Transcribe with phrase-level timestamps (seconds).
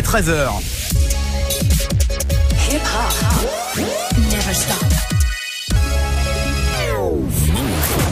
[0.00, 0.48] est 13h.
[2.70, 3.84] Hip hop
[4.30, 4.76] never stop.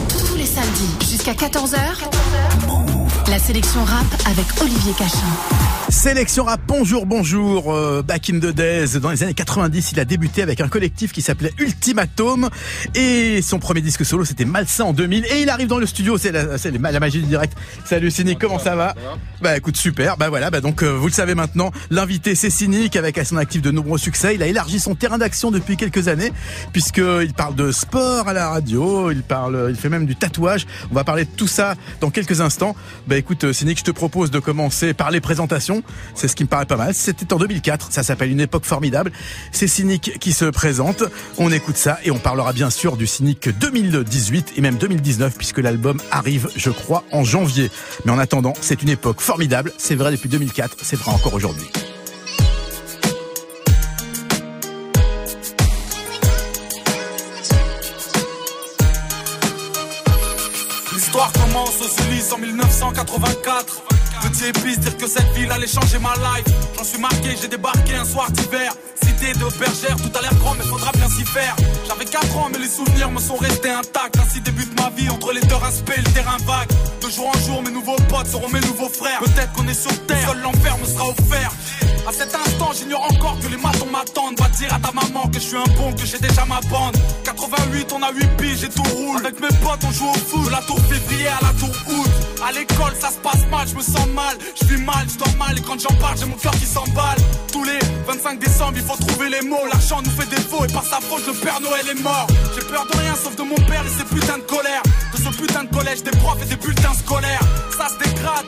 [0.09, 2.98] Tous les samedis jusqu'à 14h.
[3.29, 5.27] La sélection rap avec Olivier Cachin.
[5.89, 7.73] Sélection rap, bonjour, bonjour.
[7.73, 11.11] Euh, back in the days, dans les années 90, il a débuté avec un collectif
[11.11, 12.49] qui s'appelait Ultimatum.
[12.95, 15.25] Et son premier disque solo, c'était Malsain en 2000.
[15.25, 16.43] Et il arrive dans le studio, c'est la,
[16.91, 17.57] la, magie du direct.
[17.85, 18.95] Salut Cynic, comment ça va,
[19.41, 20.17] Bah écoute, super.
[20.17, 23.37] Bah voilà, bah donc euh, vous le savez maintenant, l'invité c'est Cynic avec à son
[23.37, 24.35] actif de nombreux succès.
[24.35, 26.31] Il a élargi son terrain d'action depuis quelques années,
[26.71, 30.67] puisqu'il parle de sport à la radio, il parle, il fait même du tatouage.
[30.91, 32.75] On va parler de tout ça dans quelques instants.
[33.07, 35.83] Bah écoute Cynic, je te propose de commencer par les présentations.
[36.15, 36.93] C'est ce qui me paraît pas mal.
[36.93, 37.91] C'était en 2004.
[37.91, 39.11] Ça s'appelle Une époque formidable.
[39.51, 41.03] C'est Cynic qui se présente.
[41.37, 45.59] On écoute ça et on parlera bien sûr du Cynic 2018 et même 2019 puisque
[45.59, 47.69] l'album arrive, je crois, en janvier.
[48.05, 49.73] Mais en attendant, c'est une époque formidable.
[49.77, 50.77] C'est vrai depuis 2004.
[50.81, 51.69] C'est vrai encore aujourd'hui.
[61.97, 63.98] Ulysses en 1984.
[64.21, 66.45] Petit épice, dire que cette ville allait changer ma life.
[66.77, 68.73] J'en suis marqué, j'ai débarqué un soir d'hiver.
[69.03, 71.55] Cité de bergère, tout a l'air grand, mais faudra bien s'y faire.
[71.87, 74.17] J'avais 4 ans, mais les souvenirs me sont restés intacts.
[74.17, 76.69] Ainsi débute ma vie entre les deux aspects le terrain vague.
[77.01, 79.19] De jour en jour, mes nouveaux potes seront mes nouveaux frères.
[79.19, 81.51] Peut-être qu'on est sur terre, seul l'enfer me sera offert.
[82.07, 84.39] À cet instant, j'ignore encore que les matons m'attendent.
[84.39, 86.97] Va dire à ta maman que je suis un bon, que j'ai déjà ma bande.
[87.23, 89.17] 88, on a 8 piges et tout roule.
[89.19, 90.45] Avec mes potes, on joue au foot.
[90.45, 92.09] De la tour février à la tour août.
[92.43, 94.37] À l'école, ça se passe mal, je me sens mal.
[94.59, 95.57] Je vis mal, je dors mal.
[95.57, 97.17] Et quand j'en parle, j'ai mon cœur qui s'emballe.
[97.51, 99.65] Tous les 25 décembre, il faut trouver les mots.
[99.71, 102.27] L'argent nous fait défaut et par sa faute, le Père Noël est mort.
[102.55, 104.83] J'ai peur de rien sauf de mon père et ses putains de colère.
[105.13, 107.41] De ce putain de collège, des profs et des bulletins scolaires.
[107.77, 108.45] Ça se dégrade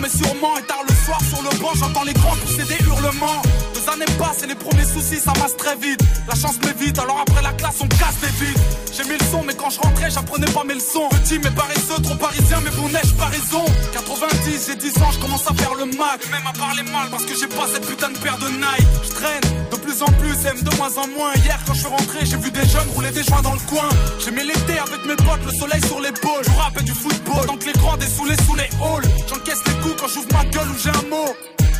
[0.00, 0.58] mais sûrement.
[0.58, 3.42] Et tard le soir sur le banc, j'entends les grands pousser des hurlements.
[3.90, 6.00] Deux années passent et les premiers soucis, ça masse très vite.
[6.28, 8.58] La chance m'évite, alors après la classe, on casse des vides.
[8.92, 11.08] J'ai mis le son, mais quand je rentrais, j'apprenais pas mes leçons.
[11.10, 13.64] Petit mais paresseux, trop parisien, mais bon neige, pas raison.
[13.92, 16.20] 90, j'ai 10 ans, je commence à faire le mac.
[16.30, 18.88] même à parler mal parce que j'ai pas cette putain de paire de Nike.
[19.02, 21.34] Je traîne de plus en plus, aime de moins en moins.
[21.44, 23.88] Hier, quand je suis rentré, j'ai vu des jeunes rouler des joints dans le coin.
[24.22, 26.44] J'ai mis l'été avec mes potes, le soleil sur l'épaule.
[26.44, 29.08] Je rappelle du football, tant que les grands dessoulés sous les halls.
[29.28, 31.34] J'encaisse les coups quand j'ouvre ma gueule ou j'ai un mot.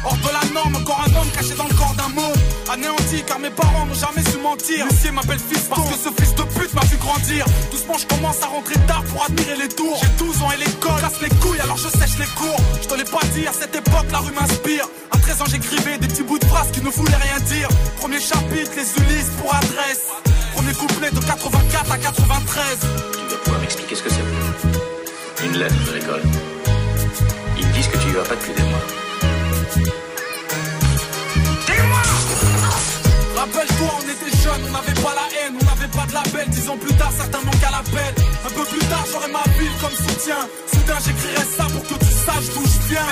[0.05, 2.33] Hors de la norme, encore un homme caché dans le corps d'un mot.
[2.73, 4.87] Anéanti car mes parents n'ont jamais su mentir.
[4.89, 7.45] Lucier m'appelle fils parce que ce fils de pute m'a vu grandir.
[7.71, 10.01] Doucement, je commence à rentrer tard pour admirer les tours.
[10.01, 12.57] J'ai 12 ans et l'école casse les couilles alors je sèche les cours.
[12.83, 14.87] Je te l'ai pas dit, à cette époque la rue m'inspire.
[15.11, 17.69] À 13 ans, j'écrivais des petits bouts de phrases qui ne voulaient rien dire.
[17.99, 20.09] Premier chapitre, les Ulysses pour adresse.
[20.55, 22.65] Premier couplet de 84 à 93.
[22.81, 25.45] Tu dois pouvoir m'expliquer ce que c'est.
[25.45, 26.23] Une lettre de l'école.
[27.59, 29.00] Ils me disent que tu y vas pas depuis des mois.
[33.41, 36.49] Rappelle-toi, on était jeunes, on n'avait pas la haine, on n'avait pas de label.
[36.51, 38.15] Dix ans plus tard, certains manquent à l'appel.
[38.45, 40.45] Un peu plus tard, j'aurai ma ville comme soutien.
[40.69, 43.09] Soudain, j'écrirai ça pour que tu saches d'où je viens.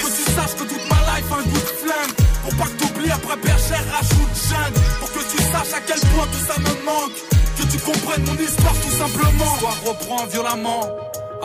[0.00, 2.14] Pour que tu saches que toute ma life a un goût de flingue.
[2.44, 4.74] Pour pas que t'oublies après bergère, rajoute jeune.
[5.00, 7.18] Pour que tu saches à quel point tout ça me manque.
[7.58, 9.52] Que tu comprennes mon histoire tout simplement.
[9.52, 10.86] L'histoire reprend violemment.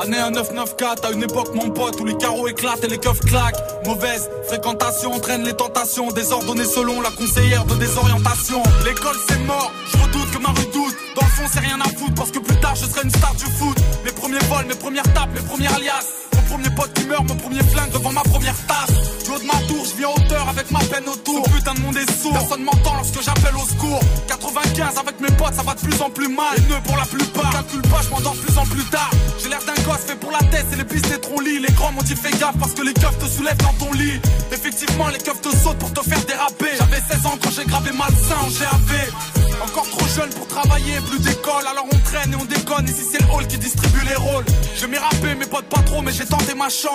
[0.01, 3.59] Année 1994, à une époque mon pote où les carreaux éclatent et les keufs claquent.
[3.85, 8.63] Mauvaise fréquentation entraîne les tentations, désordonnées selon la conseillère de désorientation.
[8.85, 10.95] L'école c'est mort, je redoute que ma redoute.
[11.15, 13.35] Dans le fond c'est rien à foutre parce que plus tard je serai une star
[13.35, 13.77] du foot.
[14.05, 16.28] Mes premiers vols, mes premières tapes, mes premières alias.
[16.49, 18.95] Premier pote qui meurt, mon premier flingue devant ma première tasse.
[19.23, 21.45] Du ma tour, je viens hauteur avec ma peine autour.
[21.45, 24.01] Ce putain de monde est sourd, personne m'entend lorsque j'appelle au secours.
[24.27, 26.57] 95 avec mes potes, ça va de plus en plus mal.
[26.57, 29.11] Les nœuds pour la plupart, calcule pas, je m'endors plus en plus tard.
[29.41, 31.59] J'ai l'air d'un gosse fait pour la tête et les pistes des lits.
[31.59, 34.19] Les grands m'ont dit fais gaffe parce que les keufs te soulèvent dans ton lit.
[34.51, 36.73] Effectivement, les keufs te sautent pour te faire déraper.
[36.77, 39.13] J'avais 16 ans quand j'ai gravé malsain en GAV.
[39.61, 42.85] Encore trop jeune pour travailler, plus d'école, alors on traîne et on déconne.
[42.87, 44.45] Ici c'est le hall qui distribue les rôles.
[44.75, 46.25] Je m'ai rappé, mes potes pas trop, mais j'ai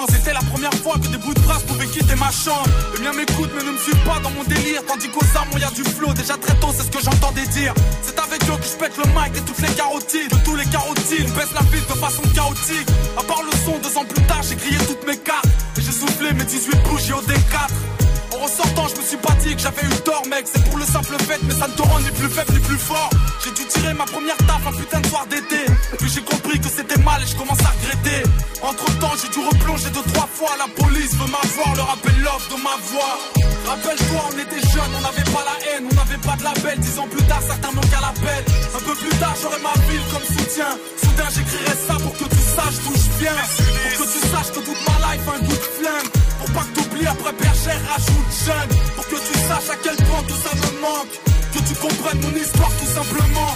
[0.08, 2.68] C'était la première fois que des bouts de phrases pouvaient quitter ma chambre.
[2.94, 4.82] Les miens m'écoutent, mais ne me suivent pas dans mon délire.
[4.86, 6.12] Tandis qu'aux armes, y a du flow.
[6.14, 7.74] Déjà très tôt, c'est ce que j'entendais dire.
[8.02, 10.30] C'est avec eux que je pète le mic et toutes les carotides.
[10.30, 12.88] De tous les carotides, baisse la ville de façon chaotique.
[13.18, 15.46] À part le son, deux ans plus tard, j'ai grillé toutes mes cartes.
[15.76, 18.03] Et j'ai soufflé mes 18 bougies au D4.
[18.42, 20.46] En sortant, je me suis pas dit que j'avais eu tort, mec.
[20.52, 22.78] C'est pour le simple fait, mais ça ne te rend ni plus faible ni plus
[22.78, 23.10] fort.
[23.42, 25.64] J'ai dû tirer ma première taf un putain de soir d'été.
[25.98, 28.22] Puis j'ai compris que c'était mal et je commence à regretter.
[28.62, 30.50] Entre temps, j'ai dû replonger deux, trois fois.
[30.58, 33.18] La police veut m'avoir, leur appel l'offre de ma voix.
[33.66, 36.78] Rappelle-toi, on était jeunes, on n'avait pas la haine, on n'avait pas de label.
[36.80, 38.44] Dix ans plus tard, certains manquent à l'appel.
[38.74, 40.76] Un peu plus tard, j'aurai ma ville comme soutien.
[41.00, 45.58] Soudain, j'écrirai ça pour que Pour que tu saches que toute ma life un goût
[45.58, 46.10] de flingue.
[46.38, 48.70] Pour pas que t'oublies après bergère, rajoute jeune.
[48.94, 51.14] Pour que tu saches à quel point tout ça me manque.
[51.52, 53.52] Que tu comprennes mon histoire tout simplement.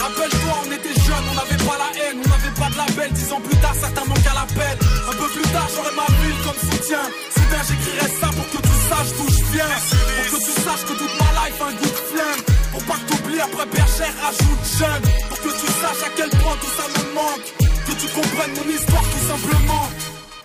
[0.00, 3.12] Rappelle-toi, on était jeunes, on n'avait pas la haine, on n'avait pas de label.
[3.12, 4.76] Dix ans plus tard, certains manquent à l'appel.
[4.80, 7.04] Un peu plus tard, j'aurai ma ville comme soutien.
[7.36, 9.74] Soudain, j'écrirai ça pour que tu saches d'où je viens.
[10.16, 12.44] Pour que tu saches que toute ma life a un goût de flingue.
[12.72, 15.04] Pour pas que t'oublies après bergère, rajoute jeune.
[15.28, 17.69] Pour que tu saches à quel point tout ça me manque.
[17.90, 19.88] Que tu comprennes mon histoire tout simplement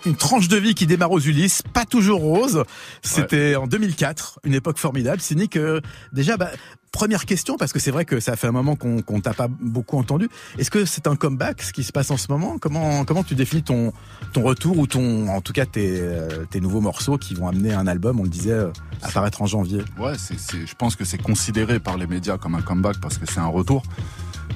[0.05, 2.63] une tranche de vie qui démarre aux Ulysses, pas toujours rose.
[3.01, 5.19] C'était en 2004, une époque formidable.
[5.19, 5.81] Cynique, euh,
[6.13, 6.51] déjà, bah,
[6.91, 9.47] première question, parce que c'est vrai que ça fait un moment qu'on qu'on t'a pas
[9.47, 10.29] beaucoup entendu.
[10.59, 12.57] Est-ce que c'est un comeback, ce qui se passe en ce moment?
[12.59, 13.93] Comment comment tu définis ton
[14.31, 17.73] ton retour ou ton, en tout cas tes euh, tes nouveaux morceaux qui vont amener
[17.73, 18.69] un album, on le disait, euh,
[19.01, 19.81] apparaître en janvier?
[19.97, 23.25] Ouais, c'est, je pense que c'est considéré par les médias comme un comeback parce que
[23.25, 23.81] c'est un retour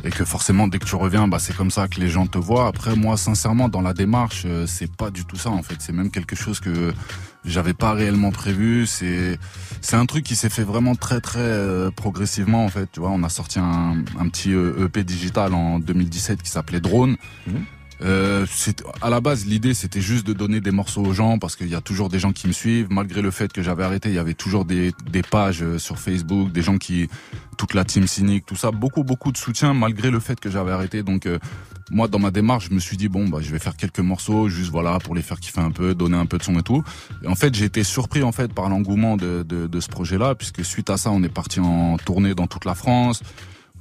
[0.03, 2.37] et que forcément dès que tu reviens bah c'est comme ça que les gens te
[2.37, 2.67] voient.
[2.67, 5.75] Après moi sincèrement dans la démarche euh, c'est pas du tout ça en fait.
[5.79, 6.93] C'est même quelque chose que
[7.45, 8.85] j'avais pas réellement prévu.
[8.85, 9.39] C'est
[9.81, 12.89] c'est un truc qui s'est fait vraiment très très euh, progressivement en fait.
[12.91, 17.17] Tu vois on a sorti un, petit EP digital en 2017 qui s'appelait Drone.
[17.47, 17.51] Mmh.
[18.01, 18.45] Euh,
[19.01, 21.75] à la base, l'idée c'était juste de donner des morceaux aux gens parce qu'il y
[21.75, 22.87] a toujours des gens qui me suivent.
[22.89, 25.99] Malgré le fait que j'avais arrêté, il y avait toujours des, des pages euh, sur
[25.99, 27.09] Facebook, des gens qui,
[27.57, 30.71] toute la team cynique, tout ça, beaucoup beaucoup de soutien malgré le fait que j'avais
[30.71, 31.03] arrêté.
[31.03, 31.39] Donc euh,
[31.91, 34.47] moi, dans ma démarche, je me suis dit bon bah je vais faire quelques morceaux
[34.47, 36.83] juste voilà pour les faire kiffer un peu, donner un peu de son et tout.
[37.23, 40.35] Et en fait, j'ai été surpris en fait par l'engouement de, de, de ce projet-là
[40.35, 43.21] puisque suite à ça, on est parti en tournée dans toute la France.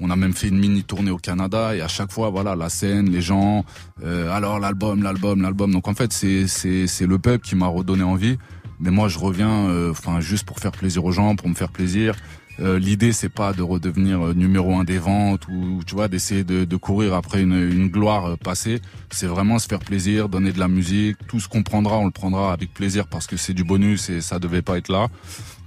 [0.01, 2.69] On a même fait une mini tournée au Canada et à chaque fois, voilà, la
[2.69, 3.65] scène, les gens,
[4.05, 5.73] euh, alors l'album, l'album, l'album.
[5.73, 8.39] Donc en fait, c'est c'est le peuple qui m'a redonné envie.
[8.81, 11.71] Mais moi, je reviens, euh, enfin, juste pour faire plaisir aux gens, pour me faire
[11.71, 12.15] plaisir.
[12.61, 16.43] Euh, L'idée, c'est pas de redevenir euh, numéro un des ventes ou tu vois d'essayer
[16.43, 18.81] de, de, courir après une, une gloire passée.
[19.11, 21.19] C'est vraiment se faire plaisir, donner de la musique.
[21.29, 24.21] Tout ce qu'on prendra, on le prendra avec plaisir parce que c'est du bonus et
[24.21, 25.09] ça devait pas être là.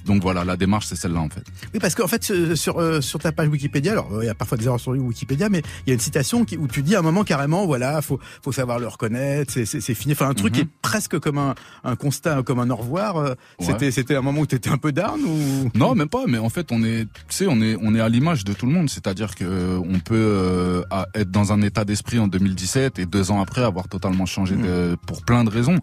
[0.05, 1.43] Donc voilà, la démarche c'est celle-là en fait.
[1.73, 4.57] Oui, parce qu'en fait sur euh, sur ta page Wikipédia, alors il y a parfois
[4.57, 6.99] des erreurs sur Wikipédia, mais il y a une citation qui, où tu dis à
[6.99, 10.13] un moment carrément, voilà, faut faut savoir le reconnaître, c'est fini.
[10.13, 10.69] Enfin un truc qui est mhm.
[10.81, 13.17] presque comme un un constat, comme un au revoir.
[13.17, 15.69] Euh, c'était c'était un moment où tu étais un peu down ou?
[15.75, 16.25] Non, même pas.
[16.27, 18.65] Mais en fait, on est, tu sais, on est on est à l'image de tout
[18.65, 18.89] le monde.
[18.89, 20.83] C'est-à-dire que euh, on peut
[21.15, 24.63] être dans un état d'esprit en 2017 et deux ans après avoir totalement changé mhm.
[24.63, 25.79] de, pour plein de raisons.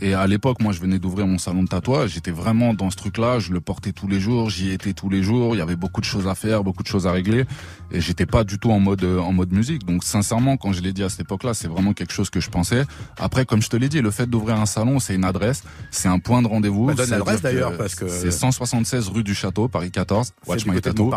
[0.00, 2.10] Et à l'époque, moi, je venais d'ouvrir mon salon de tatouage.
[2.10, 3.38] J'étais vraiment dans ce truc-là.
[3.38, 4.50] Je le portais tous les jours.
[4.50, 5.54] J'y étais tous les jours.
[5.54, 7.44] Il y avait beaucoup de choses à faire, beaucoup de choses à régler.
[7.90, 9.84] Et j'étais pas du tout en mode euh, en mode musique.
[9.84, 12.50] Donc, sincèrement, quand je l'ai dit à cette époque-là, c'est vraiment quelque chose que je
[12.50, 12.84] pensais.
[13.18, 16.08] Après, comme je te l'ai dit, le fait d'ouvrir un salon, c'est une adresse, c'est
[16.08, 16.86] un point de rendez-vous.
[16.86, 20.32] Bah, donne l'adresse d'ailleurs parce que c'est 176 rue du Château, Paris 14.
[20.46, 21.10] Watch my tattoo.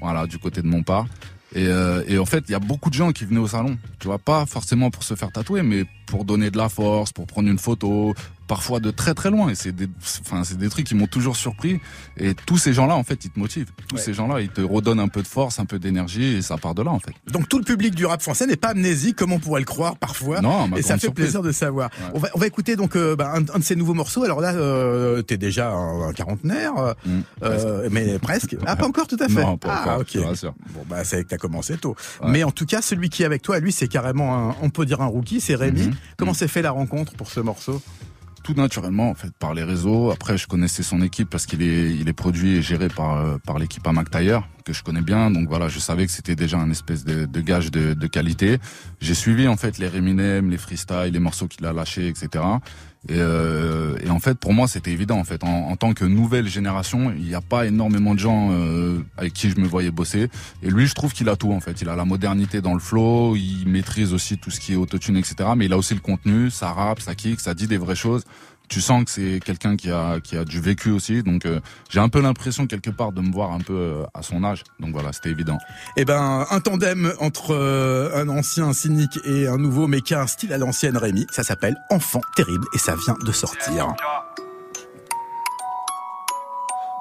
[0.00, 1.10] Voilà, du côté de Montparnasse.
[1.54, 3.78] Et, euh, et, en fait, il y a beaucoup de gens qui venaient au salon.
[3.98, 7.26] Tu vois, pas forcément pour se faire tatouer, mais pour donner de la force, pour
[7.26, 8.14] prendre une photo,
[8.48, 9.50] parfois de très très loin.
[9.50, 9.88] Et c'est des,
[10.22, 11.80] enfin, c'est des trucs qui m'ont toujours surpris.
[12.16, 13.70] Et tous ces gens-là, en fait, ils te motivent.
[13.88, 16.56] Tous ces gens-là, ils te redonnent un peu de force, un peu d'énergie, et ça
[16.56, 17.12] part de là, en fait.
[17.30, 19.96] Donc tout le public du rap français n'est pas amnésique comme on pourrait le croire
[19.96, 20.40] parfois.
[20.40, 21.90] Non, et ça fait plaisir de savoir.
[22.14, 24.24] On, va, on va écouter donc euh, bah, un, de ces nouveaux morceaux.
[24.24, 28.56] Alors là, euh, t'es déjà un, quarantenaire, euh, mm, euh mais presque.
[28.66, 29.42] Ah, pas encore tout à fait.
[29.42, 30.16] Non, pas ah, ok.
[30.70, 31.94] Bon, bah c'est que t'as commencé tôt.
[32.24, 34.86] Mais en tout cas, celui qui est avec toi, lui, c'est carrément, un, on peut
[34.86, 35.88] dire un rookie, c'est Rémi.
[35.88, 35.94] Mm-hmm.
[36.16, 36.34] Comment mm.
[36.34, 37.80] s'est fait la rencontre pour ce morceau?
[38.42, 40.10] Tout naturellement en fait par les réseaux.
[40.10, 43.92] Après, je connaissais son équipe parce qu'il est produit et géré par euh, l'équipe à
[43.92, 45.30] McTire que je connais bien.
[45.30, 48.58] Donc voilà, je savais que c'était déjà un espèce de, gage de, de qualité.
[49.00, 52.44] J'ai suivi en fait les Reminem, les freestyles, les morceaux qu'il a lâchés, etc.
[53.08, 55.18] Et, euh, et, en fait, pour moi, c'était évident.
[55.18, 58.50] En fait, en, en, tant que nouvelle génération, il n'y a pas énormément de gens
[58.50, 60.28] euh, avec qui je me voyais bosser.
[60.62, 61.52] Et lui, je trouve qu'il a tout.
[61.52, 64.72] En fait, il a la modernité dans le flow, il maîtrise aussi tout ce qui
[64.72, 65.50] est autotune, etc.
[65.56, 68.24] Mais il a aussi le contenu, ça rappe, ça kick, ça dit des vraies choses
[68.68, 72.00] tu sens que c'est quelqu'un qui a qui a du vécu aussi donc euh, j'ai
[72.00, 74.64] un peu l'impression quelque part de me voir un peu euh, à son âge.
[74.80, 75.58] Donc voilà c'était évident.
[75.96, 80.20] Eh ben un tandem entre euh, un ancien cynique et un nouveau mais qui a
[80.20, 81.26] un style à l'ancienne Rémi.
[81.30, 83.94] Ça s'appelle Enfant terrible et ça vient de sortir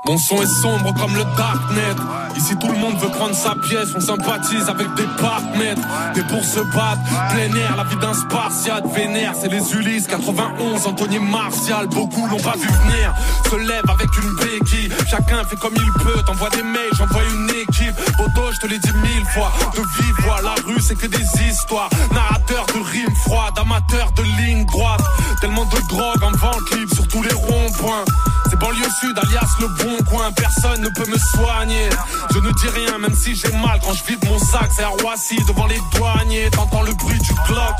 [0.07, 1.95] mon son est sombre comme le darknet.
[2.37, 5.75] Ici tout le monde veut prendre sa pièce, on sympathise avec des partenaires.
[6.15, 10.87] Et pour se battre, plein air, la vie d'un spartiate vénère, c'est les Ulysses 91,
[10.87, 13.13] Anthony Martial, beaucoup l'ont pas vu venir.
[13.49, 17.49] Se lève avec une béquille, chacun fait comme il peut, t'envoies des mails, j'envoie une
[17.49, 17.95] équipe.
[18.17, 21.89] Bodo, je te l'ai dit mille fois, de vivre la rue c'est que des histoires.
[22.13, 25.01] Narrateur de rimes froides, amateur de ligne droite.
[25.41, 28.05] Tellement de drogue en vente libre sur tous les ronds-points.
[28.49, 31.89] C'est banlieue sud, alias le bon coin, personne ne peut me soigner.
[32.33, 34.69] Je ne dis rien, même si j'ai mal quand je vide mon sac.
[34.75, 37.75] C'est à Roissy devant les douaniers, t'entends le bruit du clock.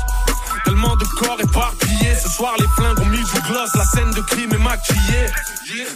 [0.64, 3.70] Tellement de corps éparpillés, ce soir les flingues ont mis du gloss.
[3.74, 5.26] La scène de crime est maquillé.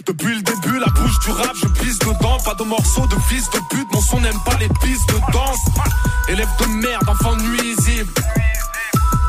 [0.07, 2.39] Depuis le début, la bouche du rap, je pisse dedans.
[2.45, 5.61] Pas de morceaux de fils de pute, mon son n'aime pas les pistes de danse.
[6.29, 8.11] Élève de merde, enfant nuisible.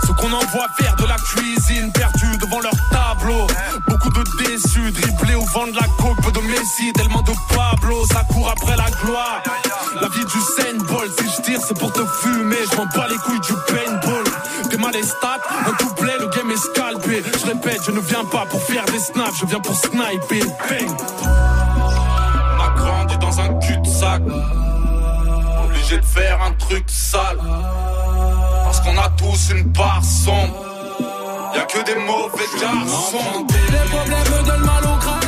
[0.06, 3.48] Ceux qu'on envoie faire de la cuisine, perdus devant leur tableau.
[4.54, 8.78] Déçus, dribblés au vent de la coque de Messi, tellement de Pablo, ça court après
[8.78, 9.42] la gloire.
[10.00, 12.58] La vie du Saint Ball, si je tire, c'est pour te fumer.
[12.72, 14.24] Je m'en les couilles du paintball.
[14.70, 17.24] T'es mal les stats, un couplet, le game est scalpé.
[17.40, 20.46] Je répète, je ne viens pas pour faire des snaps, je viens pour sniper.
[20.70, 20.98] Bang.
[21.24, 24.22] On a grandi dans un cul-de-sac.
[25.66, 27.40] Obligé de faire un truc sale.
[28.66, 30.73] Parce qu'on a tous une part sombre.
[31.56, 33.46] Y'a que des mauvais garçons.
[33.72, 35.23] Les problèmes me donnent mal au crâne.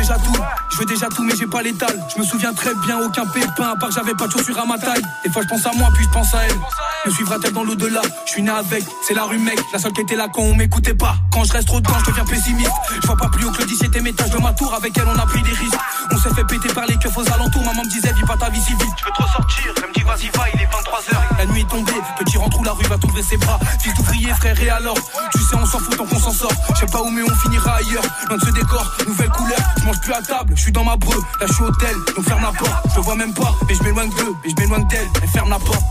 [0.00, 0.32] Déjà tout.
[0.70, 1.94] Je veux déjà tout, mais j'ai pas l'étal.
[2.14, 4.64] Je me souviens très bien, aucun pépin, à part que j'avais pas de chaussures à
[4.64, 5.02] ma taille.
[5.24, 6.58] Des fois, je pense à moi, puis je pense à elle.
[7.06, 8.00] Me suivra-t-elle dans l'au-delà?
[8.26, 9.58] Je suis né avec, c'est la rue mec.
[9.72, 11.16] La seule qui était là quand on m'écoutait pas.
[11.32, 12.70] Quand je reste trop dedans, je deviens pessimiste.
[13.02, 14.74] Je vois pas plus haut que le 17ème étage de ma tour.
[14.74, 15.78] Avec elle, on a pris des risques.
[16.12, 17.64] On s'est fait péter par les keufs aux alentours.
[17.64, 18.88] Maman me disait, vis pas ta vie si vite.
[18.98, 21.38] Je veux trop sortir, elle me dit vas-y va, il est 23h.
[21.38, 23.58] La nuit est tombée, petit rentre où la rue va t'ouvrir ses bras.
[23.80, 24.98] Fils d'ouvrier, frère, et alors?
[25.32, 26.52] Tu sais, on s'en fout tant qu'on s'en sort.
[26.74, 28.04] Je sais pas où, mais on finira ailleurs.
[28.28, 29.58] Loin de ce décor, nouvelle couleur.
[29.90, 31.16] Je mange plus à table, je suis dans ma breu.
[31.40, 32.86] Là, je suis hôtel, donc ferme la porte.
[32.90, 35.08] Je te vois même pas, mais je m'éloigne d'eux, mais je m'éloigne d'elle.
[35.20, 35.82] Et ferme la porte.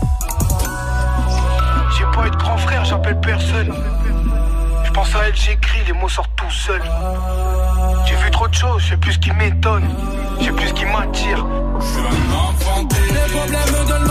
[1.98, 3.74] J'ai pas eu de grand frère, j'appelle personne.
[4.84, 6.82] Je pense à elle, j'écris, les mots sortent tout seuls.
[8.06, 9.84] J'ai vu trop de choses, je sais plus ce qui m'étonne.
[10.38, 11.46] Je sais plus ce qui m'attire.
[11.78, 12.88] Je suis un enfant.
[12.90, 14.09] Les problèmes me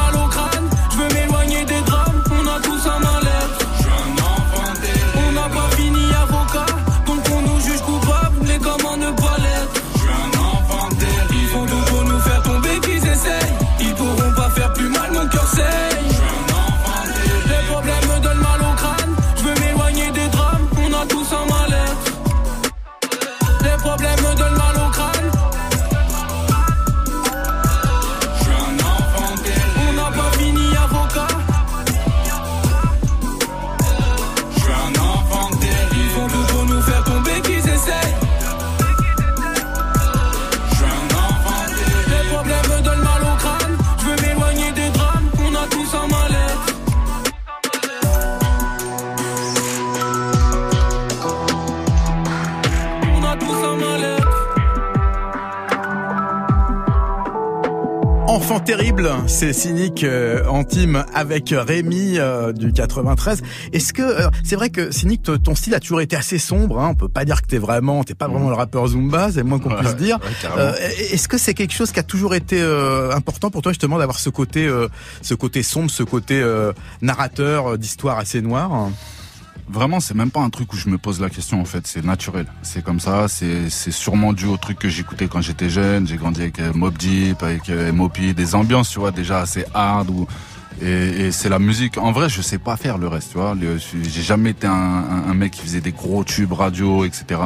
[58.70, 63.42] terrible, c'est cynique euh, en team avec Rémi euh, du 93.
[63.74, 66.80] Est-ce que euh, c'est vrai que cynique, ton style a toujours été assez sombre.
[66.80, 69.40] Hein, on peut pas dire que t'es vraiment, t'es pas vraiment le rappeur Zumba, c'est
[69.40, 70.20] le moins qu'on puisse dire.
[70.20, 70.50] ouais.
[70.60, 70.74] Euh,
[71.12, 74.20] Est-ce que c'est quelque chose qui a toujours été euh, important pour toi justement d'avoir
[74.20, 74.88] ce côté, euh,
[75.24, 76.72] ce côté sombre, ce côté euh,
[77.02, 78.92] narrateur d'histoire assez noire?
[79.70, 82.04] Vraiment, c'est même pas un truc où je me pose la question en fait, c'est
[82.04, 82.48] naturel.
[82.64, 86.08] C'est comme ça, c'est c'est sûrement dû au truc que j'écoutais quand j'étais jeune.
[86.08, 89.66] J'ai grandi avec euh, Mob Deep, avec euh, MOP, des ambiances, tu vois, déjà assez
[89.74, 90.10] hard
[90.82, 91.98] et, c'est la musique.
[91.98, 93.56] En vrai, je sais pas faire le reste, tu vois.
[93.60, 97.40] J'ai jamais été un, mec qui faisait des gros tubes radio, etc.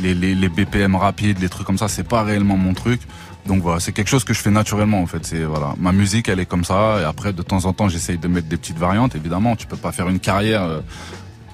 [0.00, 3.00] Les, les, les BPM rapides, les trucs comme ça, c'est pas réellement mon truc.
[3.46, 5.24] Donc voilà, c'est quelque chose que je fais naturellement en fait.
[5.24, 7.00] C'est voilà, ma musique elle est comme ça.
[7.00, 9.16] Et après de temps en temps, j'essaye de mettre des petites variantes.
[9.16, 10.80] Évidemment, tu peux pas faire une carrière euh,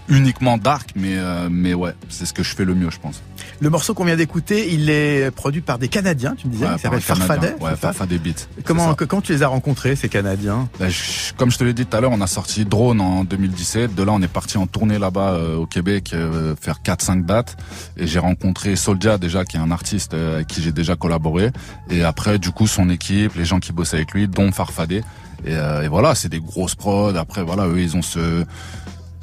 [0.09, 3.23] uniquement dark, mais euh, mais ouais, c'est ce que je fais le mieux, je pense.
[3.61, 6.75] Le morceau qu'on vient d'écouter, il est produit par des Canadiens, tu me disais, Ouais,
[6.75, 7.01] qui s'appelle.
[7.01, 7.55] Farfadet.
[7.61, 8.49] Ouais, Farfadet Beat.
[8.65, 10.69] Comment, que- comment tu les as rencontrés, ces Canadiens?
[10.79, 13.25] Ben, je- comme je te l'ai dit tout à l'heure, on a sorti Drone en
[13.25, 13.95] 2017.
[13.95, 17.57] De là, on est parti en tournée là-bas euh, au Québec, euh, faire 4-5 dates.
[17.97, 21.51] Et j'ai rencontré Soldia déjà, qui est un artiste euh, avec qui j'ai déjà collaboré.
[21.91, 25.03] Et après, du coup, son équipe, les gens qui bossent avec lui, dont Farfadet.
[25.47, 27.15] Et, euh, et voilà, c'est des grosses prods.
[27.17, 28.45] Après, voilà, eux, ils ont ce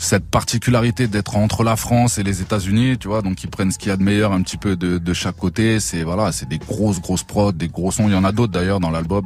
[0.01, 3.77] cette particularité d'être entre la France et les États-Unis, tu vois, donc ils prennent ce
[3.77, 5.79] qu'il y a de meilleur un petit peu de, de chaque côté.
[5.79, 8.08] C'est voilà, c'est des grosses grosses prods, des gros sons.
[8.08, 9.24] Il y en a d'autres d'ailleurs dans l'album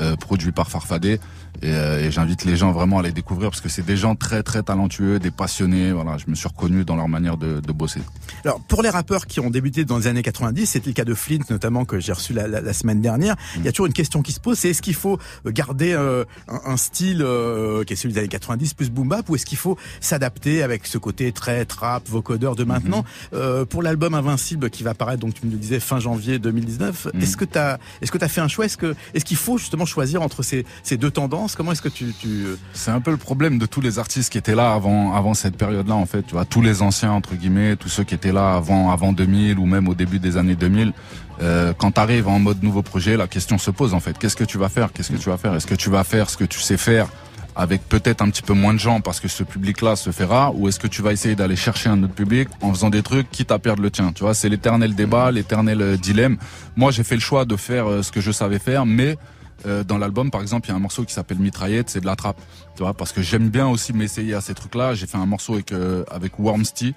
[0.00, 1.20] euh, produit par Farfadet.
[1.62, 4.14] Et, euh, et j'invite les gens vraiment à les découvrir parce que c'est des gens
[4.16, 5.92] très très talentueux, des passionnés.
[5.92, 8.00] Voilà, je me suis reconnu dans leur manière de, de bosser.
[8.44, 11.14] Alors, pour les rappeurs qui ont débuté dans les années 90, c'était le cas de
[11.14, 13.36] Flint notamment que j'ai reçu la, la- la semaine dernière.
[13.56, 16.24] Il y a toujours une question qui se pose, c'est est-ce qu'il faut garder euh,
[16.48, 19.46] un, un style euh, qui est celui des années 90 plus boom bap ou est-ce
[19.46, 23.04] qu'il faut s'adapter avec ce côté très trap, vocodeur de maintenant?
[23.32, 27.08] Euh, Pour l'album Invincible qui va paraître, donc tu me le disais fin janvier 2019,
[27.14, 27.22] Mhm.
[27.22, 28.64] est-ce que t'as est-ce que t'as fait un choix?
[28.66, 31.43] Est-ce que est-ce qu'il faut justement choisir entre ces, ces deux tendances?
[31.54, 32.46] Comment est-ce que tu, tu...
[32.72, 35.56] C'est un peu le problème de tous les artistes qui étaient là avant, avant cette
[35.56, 36.22] période-là, en fait.
[36.22, 39.58] Tu vois, tous les anciens, entre guillemets, tous ceux qui étaient là avant, avant 2000
[39.58, 40.92] ou même au début des années 2000.
[41.42, 44.16] Euh, quand tu arrives en mode nouveau projet, la question se pose, en fait.
[44.18, 44.92] Qu'est-ce que tu vas faire?
[44.92, 45.54] Qu'est-ce que tu vas faire?
[45.54, 47.08] Est-ce que tu vas faire ce que tu sais faire
[47.56, 50.68] avec peut-être un petit peu moins de gens parce que ce public-là se rare ou
[50.68, 53.52] est-ce que tu vas essayer d'aller chercher un autre public en faisant des trucs quitte
[53.52, 54.12] à perdre le tien?
[54.12, 56.36] Tu vois c'est l'éternel débat l'éternel euh, dilemme
[56.76, 59.16] moi j'ai fait le choix de faire euh, ce que je savais faire mais
[59.66, 62.06] euh, dans l'album, par exemple, il y a un morceau qui s'appelle Mitraillette, c'est de
[62.06, 62.40] la trappe.
[62.76, 64.94] Tu vois, parce que j'aime bien aussi m'essayer à ces trucs-là.
[64.94, 66.94] J'ai fait un morceau avec euh, avec Wormsty,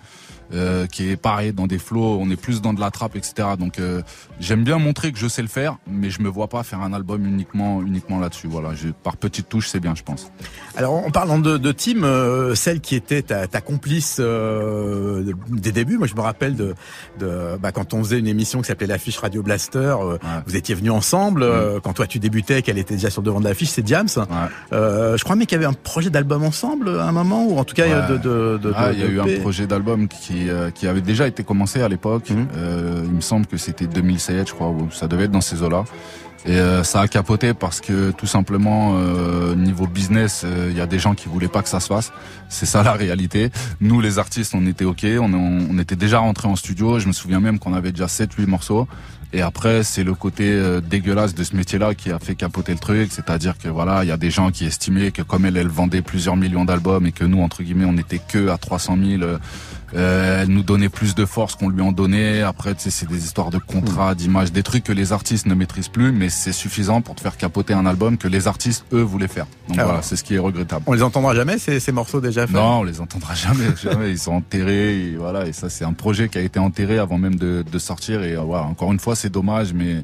[0.54, 2.18] euh, qui est pareil dans des flows.
[2.22, 3.50] On est plus dans de la trappe, etc.
[3.60, 4.01] Donc euh,
[4.39, 6.94] j'aime bien montrer que je sais le faire, mais je me vois pas faire un
[6.94, 8.48] album uniquement uniquement là-dessus.
[8.48, 10.32] Voilà, je, par petites touches, c'est bien, je pense.
[10.75, 15.72] Alors en parlant de, de team, euh, celle qui était ta, ta complice euh, des
[15.72, 16.74] débuts, moi je me rappelle de,
[17.20, 20.75] de bah, quand on faisait une émission qui s'appelait l'affiche Radio Blaster, euh, vous étiez
[20.75, 21.44] venus ensemble.
[21.44, 24.08] euh, Quand toi tu débutais, qu'elle était déjà sur le devant de l'affiche, c'est Diams.
[24.74, 27.58] Euh, je crois même qu'il y avait un projet d'album ensemble à un moment, ou
[27.58, 28.08] en tout cas Ouais.
[28.10, 31.01] de, de, de, Ah, il y a eu un projet d'album qui euh, qui avait
[31.01, 32.29] déjà été commencé à l'époque.
[32.29, 32.48] Mhm.
[32.56, 35.63] Euh, il me semble que c'était 2007, je crois, ou ça devait être dans ces
[35.63, 35.84] eaux-là.
[36.48, 40.82] Et euh, ça a capoté parce que tout simplement euh, niveau business, euh, il y
[40.82, 42.13] a des gens qui voulaient pas que ça se fasse.
[42.48, 43.50] C'est ça la réalité.
[43.82, 47.00] Nous les artistes, on était ok, on, on était déjà rentrés en studio.
[47.00, 48.88] Je me souviens même qu'on avait déjà 7-8 morceaux.
[49.34, 53.12] Et après, c'est le côté dégueulasse de ce métier-là qui a fait capoter le truc.
[53.12, 56.01] C'est-à-dire que voilà, il y a des gens qui estimaient que comme elle, elle vendait
[56.01, 59.24] plusieurs millions d'albums et que nous, entre guillemets, on était que à 300 000.
[59.96, 62.41] Euh, elle nous donnait plus de force qu'on lui en donnait.
[62.41, 65.56] Après, tu sais, c'est des histoires de contrats, d'images, des trucs que les artistes ne
[65.56, 69.01] maîtrisent plus, mais c'est suffisant pour te faire capoter un album que les artistes, eux,
[69.01, 69.46] voulaient faire.
[69.70, 70.84] Donc Ah voilà, c'est ce qui est regrettable.
[70.88, 72.56] On les entendra jamais ces, ces morceaux déjà faits?
[72.56, 74.12] Non, on les entendra jamais, jamais.
[74.12, 75.48] Ils sont enterrés, et voilà.
[75.48, 78.24] Et ça, c'est un projet qui a été enterré avant même de, de sortir.
[78.24, 80.03] Et euh, voilà, encore une fois, c'est dommage, mais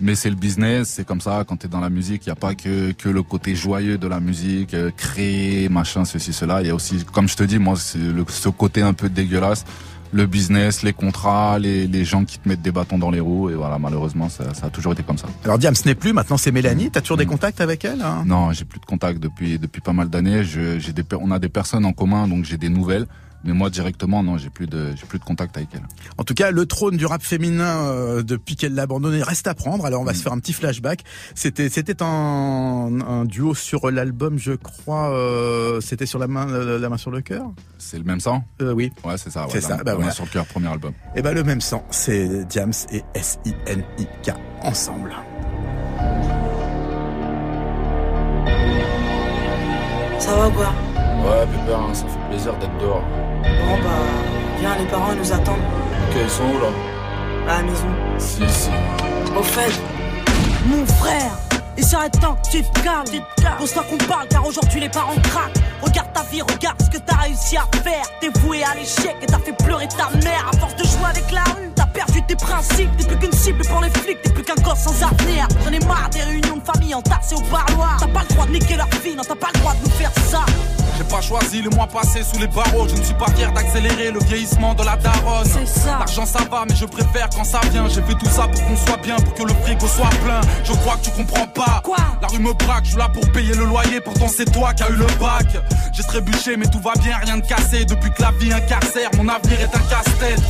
[0.00, 0.88] mais c'est le business.
[0.88, 1.44] C'est comme ça.
[1.46, 4.06] Quand t'es dans la musique, il y a pas que que le côté joyeux de
[4.08, 6.60] la musique, euh, créer, machin, ceci, cela.
[6.62, 9.64] Il y a aussi, comme je te dis, moi, le, ce côté un peu dégueulasse.
[10.12, 13.50] Le business, les contrats, les, les gens qui te mettent des bâtons dans les roues.
[13.50, 15.26] Et voilà, malheureusement, ça, ça a toujours été comme ça.
[15.44, 16.90] Alors Diams n'est plus, maintenant c'est Mélanie.
[16.92, 17.30] T'as toujours des Mm.
[17.30, 18.22] contacts avec elle hein?
[18.24, 20.44] Non, j'ai plus de contact depuis depuis pas mal d'années.
[20.44, 23.06] J'ai des on a des personnes en commun, donc j'ai des nouvelles.
[23.44, 25.82] Mais moi directement, non, j'ai plus de j'ai plus de contact avec elle.
[26.18, 29.54] En tout cas, le trône du rap féminin euh, depuis qu'elle l'a abandonné reste à
[29.54, 29.84] prendre.
[29.84, 30.16] Alors on va Mm.
[30.16, 31.04] se faire un petit flashback.
[31.34, 35.10] C'était c'était un, un duo sur l'album, je crois.
[35.14, 37.50] euh, c'était sur la main la main sur le cœur.
[37.78, 38.44] C'est le même sang?
[38.62, 38.90] Euh, oui.
[39.04, 39.42] Ouais, c'est ça.
[39.44, 40.12] Ouais, C'est la- ça, bah la main voilà.
[40.12, 40.92] sur le cœur, premier album.
[41.14, 45.12] Et ben le même sang, c'est Diams et S I N I K ensemble.
[50.18, 50.72] Ça va ou quoi?
[51.24, 53.02] Ouais, pépère, hein, ça fait plaisir d'être dehors.
[53.42, 53.88] Bon bah,
[54.60, 55.56] viens, les parents ils nous attendent
[56.10, 56.68] Ok, ils sont où là?
[57.50, 57.86] À la maison.
[58.18, 58.70] Si, si.
[59.34, 59.72] Au fait,
[60.66, 61.32] mon frère,
[61.78, 63.24] il serait temps que tu te calmes.
[63.58, 65.56] Pose-toi qu'on parle car aujourd'hui les parents craquent.
[65.82, 68.04] Regarde ta vie, regarde ce que t'as réussi à faire.
[68.20, 70.50] T'es voué à l'échec et t'as fait pleurer ta mère.
[70.52, 72.90] À force de jouer avec la rue, t'as perdu tes principes.
[72.98, 75.48] T'es plus qu'une cible pour les flics, t'es plus qu'un gosse sans avenir.
[75.64, 77.96] J'en ai marre des réunions de famille entassées au parloir.
[77.98, 79.94] T'as pas le droit de niquer leur fille, non, t'as pas le droit de nous
[79.94, 80.44] faire ça.
[80.96, 82.86] J'ai pas choisi le mois passé sous les barreaux.
[82.88, 85.44] Je ne suis pas fier d'accélérer le vieillissement de la daronne.
[85.44, 85.98] C'est ça.
[85.98, 87.88] L'argent ça va, mais je préfère quand ça vient.
[87.88, 90.40] J'ai fait tout ça pour qu'on soit bien, pour que le frigo soit plein.
[90.62, 91.80] Je crois que tu comprends pas.
[91.82, 91.96] Quoi?
[92.22, 94.00] La rue me braque, je suis là pour payer le loyer.
[94.00, 95.46] Pourtant c'est toi qui as eu le bac.
[95.92, 97.84] J'ai trébuché, mais tout va bien, rien de cassé.
[97.84, 100.42] Depuis que la vie incarcère, mon avenir est un casse-tête.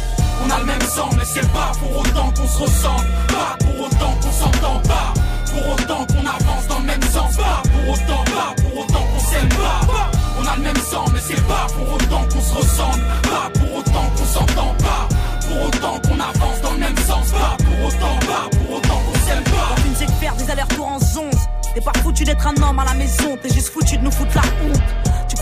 [0.44, 3.06] On a le même sang, mais c'est pas pour autant qu'on se ressemble.
[3.28, 5.14] Pas pour autant qu'on s'entend pas.
[5.50, 7.36] Pour autant qu'on avance dans le même sens.
[7.36, 10.13] Pas pour autant, pas pour autant qu'on s'aime pas.
[10.44, 13.02] On a le même sang, mais c'est pas pour autant qu'on se ressemble.
[13.22, 15.08] Pas pour autant qu'on s'entend pas.
[15.48, 17.30] Pour autant qu'on avance dans le même sens.
[17.30, 19.74] Pas pour autant, pas pour autant qu'on s'aime pas.
[19.78, 21.48] Aucune sait que faire des allers-retours en zonze.
[21.74, 24.34] T'es pas foutu d'être un homme à la maison, t'es juste foutu de nous foutre
[24.34, 24.82] la honte.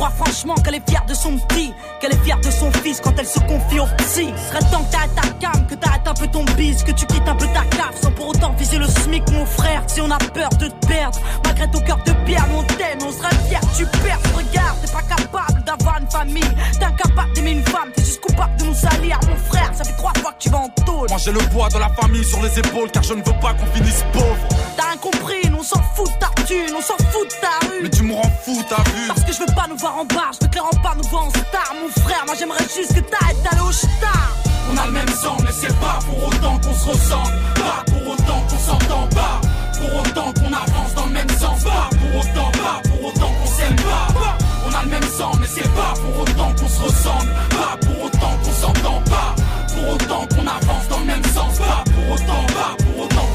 [0.03, 3.15] Crois franchement qu'elle est fière de son petit, qu'elle est fière de son fils quand
[3.17, 4.35] elle se confie au psy.
[4.49, 7.29] Serait temps que t'arrêtes ta cam, que t'arrêtes un peu ton bise, que tu quittes
[7.29, 9.85] un peu ta cave sans pour autant viser le SMIC, mon frère.
[9.87, 13.13] Si on a peur de te perdre, malgré ton cœur de pierre, on t'aime, on
[13.13, 14.19] serait fier tu perds.
[14.35, 18.57] Regarde, t'es pas capable d'avoir une famille, t'es incapable d'aimer une femme, t'es juste coupable
[18.57, 19.71] de nous salir, mon frère.
[19.73, 21.11] Ça fait trois fois que tu vas en tôle.
[21.11, 23.55] Moi j'ai le poids de la famille sur les épaules car je ne veux pas
[23.55, 24.49] qu'on finisse pauvre.
[24.77, 27.83] T'as rien compris, on s'en fout de ta thune, on s'en fout de ta rue.
[27.85, 30.05] Mais tu me rends fou, t'as vu Parce que je veux pas nous voir en
[30.05, 32.25] bar, je veux clairement pas nous voir en star, mon frère.
[32.27, 34.37] Moi j'aimerais juste que t'arrêtes d'aller au star.
[34.71, 37.33] On a le même sang, mais c'est pas pour autant qu'on se ressemble.
[37.55, 39.41] Pas pour autant qu'on s'entend pas.
[39.79, 41.65] Pour autant qu'on avance dans le même sens.
[41.65, 44.37] Pas pour autant, pas pour autant qu'on s'aime pas.
[44.67, 47.33] On a le même sang, mais c'est pas pour autant qu'on se ressemble.
[47.51, 49.35] Pas pour autant qu'on s'entend pas.
[49.75, 51.59] Pour autant qu'on avance dans le même sens.
[51.59, 53.32] Pas pour autant, pas pour autant pas.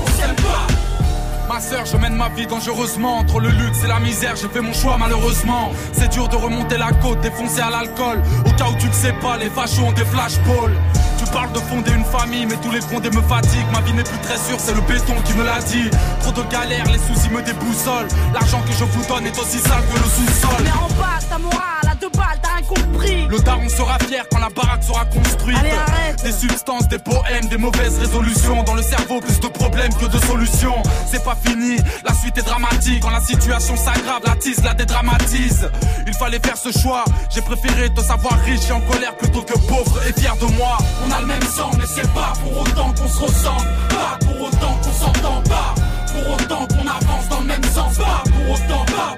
[1.57, 3.17] Ma je mène ma vie dangereusement.
[3.17, 5.71] Entre le luxe et la misère, j'ai fait mon choix malheureusement.
[5.91, 8.21] C'est dur de remonter la côte, défoncer à l'alcool.
[8.45, 10.77] Au cas où tu ne sais pas, les fachos ont des flashballs.
[11.17, 13.71] Tu parles de fonder une famille, mais tous les fondés me fatiguent.
[13.73, 15.89] Ma vie n'est plus très sûre, c'est le béton qui me l'a dit.
[16.21, 18.13] Trop de galères, les soucis me déboussolent.
[18.35, 20.63] L'argent que je vous donne est aussi sale que le sous-sol.
[20.63, 23.27] Mais en bas, ta morale, deux balles, t'as rien compris.
[23.27, 25.57] Le daron sera fier quand la baraque sera construite.
[25.57, 26.23] Allez, arrête.
[26.23, 28.63] Des substances, des poèmes, des mauvaises résolutions.
[28.63, 30.81] Dans le cerveau, plus de problèmes que de solutions.
[31.09, 33.01] C'est pas fini, la suite est dramatique.
[33.01, 35.69] Quand la situation s'aggrave, la tisse la dédramatise.
[36.05, 37.03] Il fallait faire ce choix.
[37.29, 40.77] J'ai préféré te savoir riche et en colère plutôt que pauvre et fier de moi.
[41.07, 43.67] On a le même sang, mais c'est pas pour autant qu'on se ressemble.
[43.89, 45.75] Pas pour autant qu'on s'entend pas.
[46.13, 47.97] Pour autant qu'on avance dans le même sens.
[47.97, 49.16] Pas pour autant, pas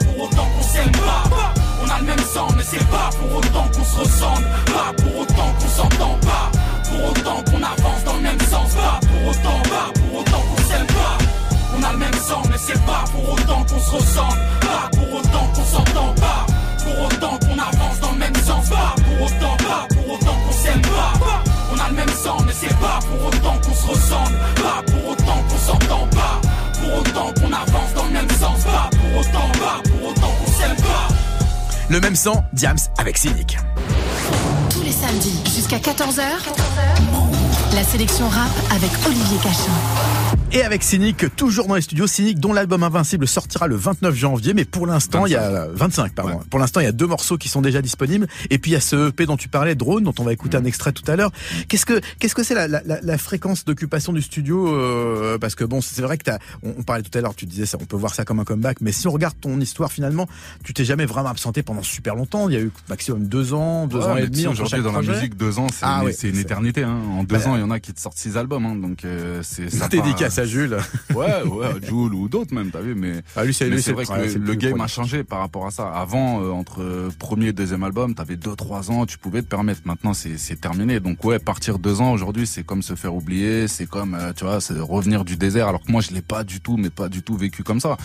[2.70, 4.46] c'est pas pour autant qu'on se ressemble.
[4.66, 6.52] Pas pour autant qu'on s'entend pas.
[6.90, 8.74] Pour autant qu'on avance dans le même sens.
[8.74, 11.18] Pas pour autant, pas pour autant qu'on s'aime pas.
[11.78, 14.40] On a le même sang, mais c'est pas pour autant qu'on se ressemble.
[14.62, 16.46] Pas pour autant qu'on s'entend pas.
[16.84, 18.70] Pour autant qu'on avance dans le même sens.
[18.70, 21.14] Pas pour autant, pas pour autant qu'on s'aime pas.
[21.74, 24.38] On a le même sang, mais c'est pas pour autant qu'on se ressemble.
[24.56, 26.42] Pas pour autant qu'on s'entend pas.
[26.80, 28.64] Pour autant qu'on avance dans le même sens.
[28.64, 31.29] Pas pour autant, pas pour autant qu'on s'aime pas.
[31.90, 33.58] Le même sang, Diams avec Cynic.
[34.70, 36.22] Tous les samedis jusqu'à 14h.
[37.74, 40.29] La sélection rap avec Olivier Cachin.
[40.52, 44.56] Et avec Cynic, toujours dans les studios, Cynic dont l'album Invincible sortira le 29 janvier,
[44.56, 46.38] mais pour l'instant il y a 25 pardon.
[46.40, 46.44] Ouais.
[46.50, 48.78] Pour l'instant il y a deux morceaux qui sont déjà disponibles, et puis il y
[48.78, 51.16] a ce EP dont tu parlais, Drone, dont on va écouter un extrait tout à
[51.16, 51.32] l'heure.
[51.68, 55.54] Qu'est-ce que qu'est-ce que c'est la, la, la, la fréquence d'occupation du studio euh, Parce
[55.54, 57.78] que bon, c'est vrai que t'as, on, on parlait tout à l'heure, tu disais ça,
[57.80, 60.28] on peut voir ça comme un comeback, mais si on regarde ton histoire finalement,
[60.64, 62.50] tu t'es jamais vraiment absenté pendant super longtemps.
[62.50, 64.94] Il y a eu maximum deux ans, deux Ouais, ans et demi aujourd'hui dans la
[64.94, 65.12] projet.
[65.14, 66.98] musique deux ans c'est Ah une, c'est une éternité hein.
[67.20, 69.06] en deux Bah, ans il y en a qui te sortent six albums hein, donc
[69.06, 70.78] euh, c'est ça Dédicace à Jules.
[71.16, 74.54] ouais ouais Jul ou d'autres même t'as vu mais Ah, lui, c'est vrai que le,
[74.56, 75.90] game a changé par rapport à ça.
[75.90, 79.82] Avant euh, entre premier et deuxième album t'avais deux trois ans tu pouvais te permettre.
[79.86, 81.00] Maintenant c'est terminé.
[81.00, 84.46] Donc ouais partir deux ans aujourd'hui c'est comme se faire oublier c'est comme euh, tu
[84.46, 87.10] vois c'est revenir du désert alors que moi je l'ai pas du tout mais pas
[87.10, 87.98] du tout vécu comme ça.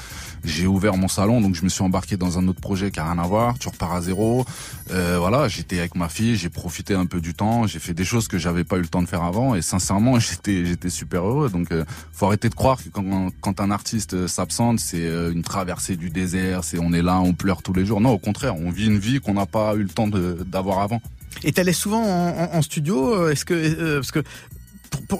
[0.44, 3.04] J'ai ouvert mon salon donc je me suis embarqué dans un autre projet qui a
[3.04, 3.58] rien à voir.
[3.58, 4.44] Tu repars à zéro.
[4.90, 8.04] Euh, voilà j'étais avec ma fille j'ai profité un peu du temps j'ai fait des
[8.04, 11.24] choses que j'avais pas eu le temps de faire avant et sincèrement j'étais j'étais super
[11.24, 11.50] heureux.
[11.50, 11.84] Donc euh,
[12.24, 16.64] arrêter de croire que quand, un artiste euh, s'absente c'est euh, une traversée du désert
[16.64, 18.00] c'est on est là on pleure tous les jours.
[18.00, 21.00] Non au contraire on vit une vie qu'on n'a pas eu le temps d'avoir avant.
[21.42, 24.22] Et t'allais souvent en, studio euh, Est-ce que parce que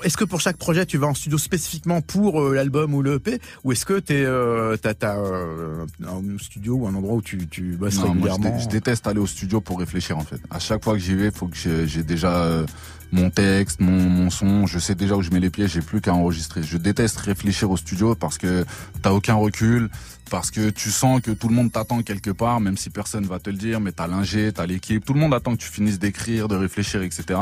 [0.05, 3.15] est-ce que pour chaque projet tu vas en studio spécifiquement pour euh, l'album ou le
[3.15, 7.23] EP ou est-ce que t'es euh, t'as t'as euh, un studio ou un endroit où
[7.23, 8.57] tu tu bosses Non, moi, je, régulièrement?
[8.59, 10.41] dé- je déteste aller au studio pour réfléchir en fait.
[10.51, 12.65] À chaque fois que j'y vais, faut que j'ai j'ai déjà
[13.13, 16.01] mon texte, mon, mon son, je sais déjà où je mets les pieds, j'ai plus
[16.01, 16.63] qu'à enregistrer.
[16.65, 18.65] Je déteste réfléchir au studio parce que
[19.03, 19.89] t'as aucun recul,
[20.35, 23.39] parce que tu sens que tout le monde t'attend quelque part, même si personne va
[23.39, 26.01] te le dire, mais t'as l'ingé, t'as l'équipe, tout le monde attend que tu finisses
[26.01, 27.39] d'écrire, de réfléchir, etc.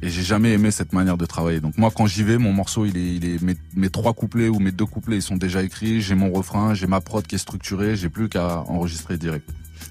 [0.00, 1.60] Et j'ai jamais aimé cette manière de travailler.
[1.60, 4.48] Donc moi, quand j'y vais, mon morceau, il est, il est mes, mes trois couplets
[4.48, 6.00] ou mes deux couplets, ils sont déjà écrits.
[6.00, 9.46] J'ai mon refrain, j'ai ma prod qui est structurée, j'ai plus qu'à enregistrer direct.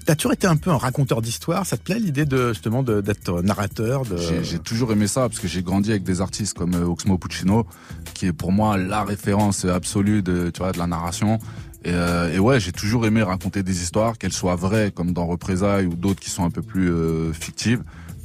[0.06, 1.66] T'as toujours été un peu un raconteur d'histoire?
[1.66, 4.16] Ça te plaît l'idée de justement d'être narrateur de...
[4.16, 7.16] J'ai j'ai toujours aimé ça parce que j'ai grandi avec des artistes comme euh, Oxmo
[7.18, 7.66] Puccino,
[8.14, 11.38] qui est pour moi la référence absolue de, tu vois, de la narration.
[11.84, 15.26] Et, euh, et ouais, j'ai toujours aimé raconter des histoires, qu'elles soient vraies comme dans
[15.26, 17.82] Représailles ou d'autres qui sont un peu plus euh, fictives.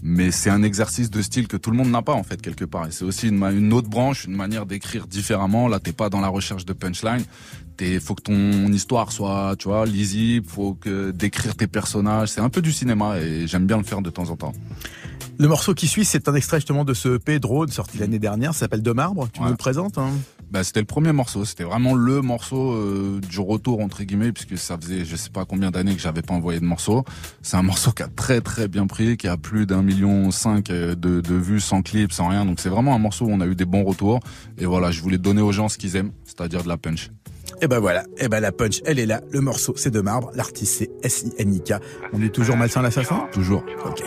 [0.08, 2.66] Mais c'est un exercice de style que tout le monde n'a pas en fait quelque
[2.66, 2.86] part.
[2.86, 5.68] Et c'est aussi une, autre branche, une manière d'écrire différemment.
[5.68, 7.24] Là, t'es pas dans la recherche de punchline.
[7.78, 10.46] T'es, faut que ton histoire soit, tu vois, lisible.
[10.48, 12.30] Faut que d'écrire tes personnages.
[12.30, 14.54] C'est un peu du cinéma et j'aime bien le faire de temps en temps.
[15.40, 18.54] Le morceau qui suit, c'est un extrait justement de ce EP Drone sorti l'année dernière.
[18.54, 19.28] Ça s'appelle De Marbre.
[19.34, 19.46] Tu Ouais.
[19.48, 20.12] nous le présentes hein?
[20.52, 24.58] Bah, c'était le premier morceau, c'était vraiment le morceau euh, du retour entre guillemets puisque
[24.58, 27.04] ça faisait je sais pas combien d'années que j'avais pas envoyé de morceau.
[27.42, 30.70] C'est un morceau qui a très très bien pris, qui a plus d'un million cinq
[30.70, 32.46] euh, de, de vues sans clip, sans rien.
[32.46, 34.20] Donc c'est vraiment un morceau où on a eu des bons retours
[34.58, 37.10] et voilà, je voulais donner aux gens ce qu'ils aiment, c'est-à-dire de la punch.
[37.62, 38.04] Et ben voilà.
[38.18, 39.22] Et ben la punch, elle est là.
[39.32, 40.32] Le morceau, c'est De Marbre.
[40.36, 41.74] L'artiste, c'est S-I-N-I-K.
[42.14, 43.28] On est toujours malsain l'assassin?
[43.32, 43.64] Toujours.
[43.86, 44.04] Ok.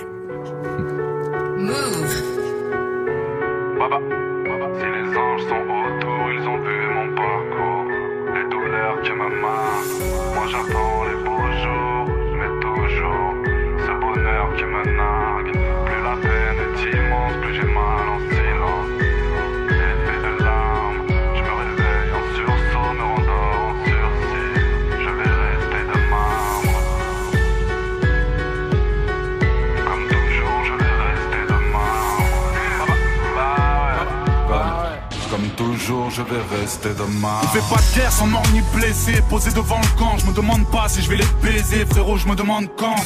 [36.19, 37.41] Je vais rester demain.
[37.43, 39.23] On fait pas de guerre sans mort ni blessé.
[39.29, 41.87] Posé devant le camp, je me demande pas si je vais les baiser.
[41.87, 42.97] Frérot, je me demande quand.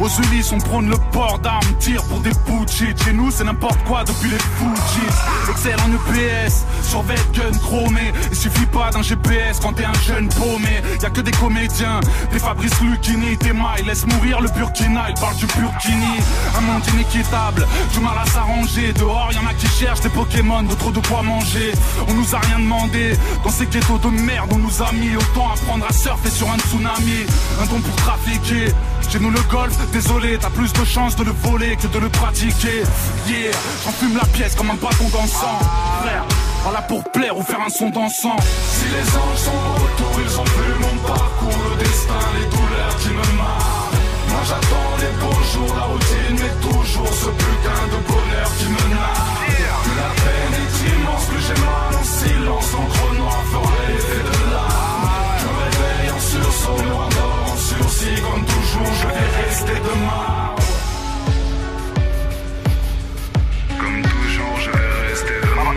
[0.00, 2.94] Aux Ulysses, on prône le port d'armes, tire pour des putschis.
[3.04, 5.50] Chez nous, c'est n'importe quoi depuis les Fujis.
[5.50, 8.12] Excel en EPS, survêt gun chromé.
[8.30, 10.82] Il suffit pas d'un GPS quand t'es un jeune paumé.
[11.00, 12.00] Y a que des comédiens,
[12.32, 13.84] des Fabrice Lucchini, des mailles.
[13.86, 16.18] Laisse mourir le Burkina, il parle du Burkini.
[16.56, 18.92] Un monde inéquitable, du mal à s'arranger.
[18.94, 21.72] Dehors, y en a qui cherchent des Pokémon, d'autres de quoi manger.
[22.08, 23.16] On nous a rien demandé.
[23.44, 26.58] Dans ces ghettos de merde, on nous a mis autant apprendre à surfer sur un
[26.58, 27.26] tsunami.
[27.60, 28.72] Un don pour trafiquer.
[29.08, 32.08] Chez nous le golf, désolé, t'as plus de chances de le voler que de le
[32.08, 32.82] pratiquer.
[33.28, 33.52] Yeah,
[33.84, 35.58] j'en fume la pièce comme un bâton dansant.
[36.00, 36.24] Frère,
[36.64, 38.36] pas là pour plaire ou faire un son dansant.
[38.40, 43.08] Si les anges sont autour, ils ont vu mon parcours, le destin, les douleurs qui
[43.10, 44.00] me marquent.
[44.30, 48.76] Moi j'attends les beaux jours, la routine, mais toujours ce putain de bonheur qui me.
[49.82, 54.32] Plus la peine est immense, plus j'ai mal en silence, l'encre noire fera l'effet de.
[55.38, 57.11] Je réveille en sursaut,
[58.00, 60.54] comme toujours, je vais rester demain.
[63.78, 65.74] Comme toujours, je vais rester demain.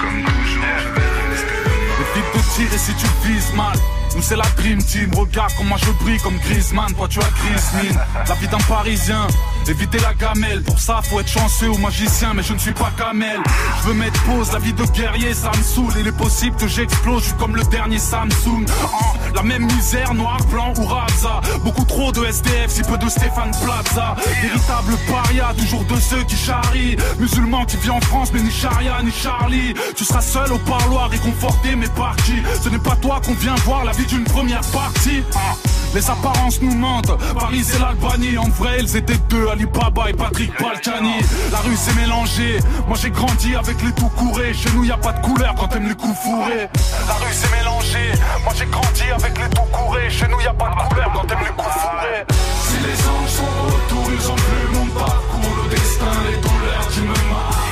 [0.00, 1.96] Comme toujours, je vais rester demain.
[1.98, 3.76] Les types de tirer si tu vises mal.
[4.16, 8.04] Nous c'est la Dream Team, regarde comment je brille comme Griezmann, toi tu as Griezmann
[8.28, 9.28] La vie d'un parisien,
[9.68, 10.62] éviter la gamelle.
[10.62, 13.38] Pour ça faut être chanceux ou magicien mais je ne suis pas camel.
[13.82, 15.92] Je veux mettre pause, la vie de guerrier ça me saoule.
[15.98, 18.64] Il est possible que j'explose, je suis comme le dernier Samsung.
[18.82, 21.40] Ah, La même misère, noir, blanc ou raza.
[21.64, 24.16] Beaucoup trop de SDF, si peu de Stéphane Plaza.
[24.42, 26.96] Véritable paria, toujours de ceux qui charrient.
[27.18, 29.74] Musulman qui vit en France mais ni charia ni Charlie.
[29.96, 33.84] Tu seras seul au parloir, réconforté mais parti Ce n'est pas toi qu'on vient voir,
[33.84, 35.22] la vie d'une première partie.
[35.34, 35.54] Ah,
[35.92, 40.52] Les apparences nous mentent, Paris c'est l'Albanie En vrai ils étaient deux, Alibaba et Patrick
[40.60, 41.14] Balkany.
[41.50, 44.54] La rue s'est mélangée, moi j'ai grandi avec les tout courés.
[44.54, 46.68] Chez nous y a pas de couleur quand t'aimes les coups fourrés.
[47.08, 48.12] La rue s'est mélangée,
[48.44, 50.10] moi j'ai grandi avec les tout courés.
[50.10, 52.24] Chez nous y a pas de couleur quand t'aimes les coups fourrés.
[52.62, 57.00] Si les anges sont autour, ils ont vu mon parcours, le destin, les douleurs qui
[57.00, 57.69] me marquent.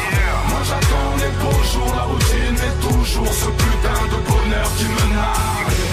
[1.28, 4.96] Les la routine, mais toujours ce putain de bonheur qui me.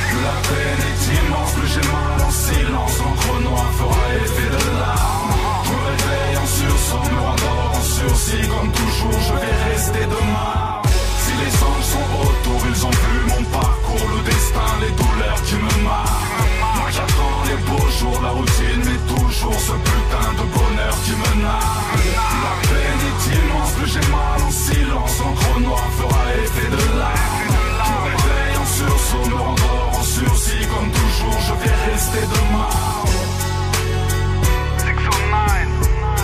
[0.07, 4.79] Plus la peine est immense, plus j'ai mal en silence, l'encre noire fera effet de
[4.79, 5.35] larmes.
[5.65, 10.81] Je me réveille en sursaut, me rendors en sursis, comme toujours je vais rester demain.
[11.19, 15.55] Si les anges sont autour, ils ont vu mon parcours, le destin, les douleurs qui
[15.55, 16.79] me marquent.
[16.79, 18.99] Moi j'attends les beaux jours, la routine, mais
[19.35, 22.13] toujours ce putain de bonheur qui me nargue.
[22.43, 27.55] La peine est immense, plus j'ai mal en silence, l'encre noire fera effet de larmes.
[27.85, 32.69] Je me réveille en sursaut, me rendors en sursis, comme toujours je vais rester demain.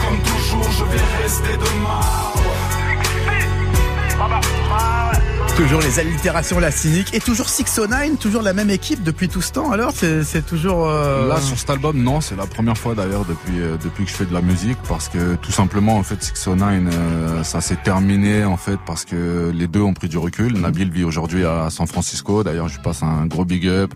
[0.01, 2.01] Comme toujours je vais rester demain.
[5.55, 7.13] Toujours les allitérations, la cynique.
[7.13, 9.71] Et toujours 609, toujours la même équipe depuis tout ce temps.
[9.71, 10.89] Alors, c'est toujours...
[10.89, 14.09] euh, Là sur cet album non c'est la première fois d'ailleurs depuis euh, depuis que
[14.09, 17.75] je fais de la musique parce que tout simplement en fait 609 euh, ça s'est
[17.75, 20.53] terminé en fait parce que les deux ont pris du recul.
[20.59, 23.93] Nabil vit aujourd'hui à San Francisco d'ailleurs je lui passe un gros big up.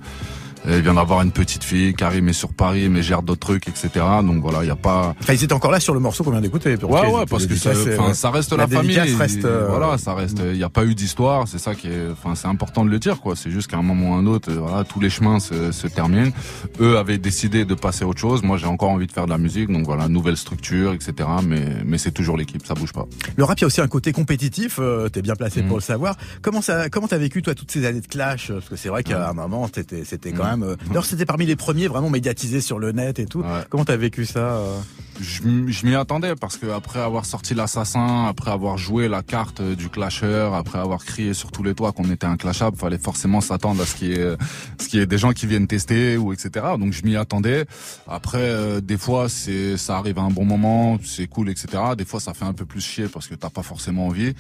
[0.68, 3.90] Il vient d'avoir une petite fille, Karim est sur Paris mais gère d'autres trucs etc.
[4.24, 6.32] Donc voilà il y a pas Enfin, ils étaient encore là sur le morceau qu'on
[6.32, 6.76] vient d'écouter.
[6.84, 9.00] Ouais, ouais, parce que ça, euh, ça reste la la, famille.
[9.00, 10.40] reste, euh, Voilà, ça reste.
[10.44, 11.48] Il n'y a pas eu d'histoire.
[11.48, 12.10] C'est ça qui est.
[12.12, 13.36] Enfin, c'est important de le dire, quoi.
[13.36, 16.32] C'est juste qu'à un moment ou un autre, voilà, tous les chemins se, se terminent.
[16.80, 18.44] Eux avaient décidé de passer à autre chose.
[18.44, 21.14] Moi, j'ai encore envie de faire de la musique, donc voilà, nouvelle structure, etc.
[21.46, 23.06] Mais, mais c'est toujours l'équipe, ça bouge pas.
[23.36, 24.78] Le rap, il y a aussi un côté compétitif.
[24.80, 25.68] euh, T'es bien placé Mm.
[25.68, 26.16] pour le savoir.
[26.42, 28.52] Comment ça, comment t'as vécu toi toutes ces années de clash?
[28.52, 30.60] Parce que c'est vrai qu'à un moment, c'était, c'était quand Mm.
[30.60, 30.70] même.
[30.70, 33.42] euh, D'ailleurs, c'était parmi les premiers vraiment médiatisés sur le net et tout.
[33.42, 33.64] Ouais.
[33.70, 34.80] Comment t'as vécu ça euh
[35.22, 39.76] Je, m'y attendais parce que après avoir sorti l'assassin, après avoir joué la carte euh,
[39.76, 43.42] du clasher, après avoir crié sur tous les toits qu'on était un clashable, fallait forcément
[43.42, 44.36] s'attendre à ce qu'il y ait,
[44.80, 46.66] ce qu'il y ait des gens qui viennent tester ou etc.
[46.80, 47.66] Donc je m'y attendais.
[48.08, 51.68] Après, euh, des fois c'est, ça arrive à un bon moment, c'est cool, etc.
[51.98, 54.34] Des fois ça fait un peu plus chier parce que t'as pas forcément envie.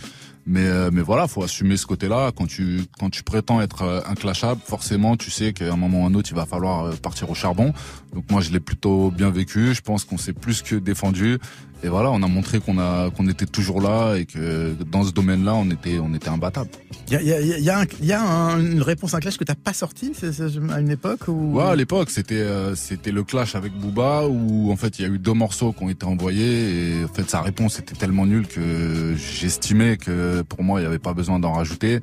[0.47, 2.31] Mais euh, mais voilà, faut assumer ce côté-là.
[2.35, 6.05] Quand tu quand tu prétends être euh, inclashable, forcément tu sais qu'à un moment ou
[6.05, 7.73] un autre il va falloir euh, partir au charbon.
[8.13, 9.73] Donc moi je l'ai plutôt bien vécu.
[9.73, 11.39] Je pense qu'on s'est plus que défendu.
[11.85, 15.11] Et voilà, on a montré qu'on a qu'on était toujours là et que dans ce
[15.11, 16.71] domaine-là on était on était imbattable.
[17.09, 19.17] Il y a, y a, y a, un- il y a un- une réponse à
[19.17, 20.41] un clash que t'as pas sorti c'est-
[20.73, 24.71] à une époque ou Ouais, à l'époque, c'était euh, c'était le clash avec Booba où
[24.71, 27.29] en fait il y a eu deux morceaux qui ont été envoyés et en fait
[27.29, 31.37] sa réponse était tellement nulle que j'estimais que pour moi il n'y avait pas besoin
[31.39, 31.99] d'en rajouter.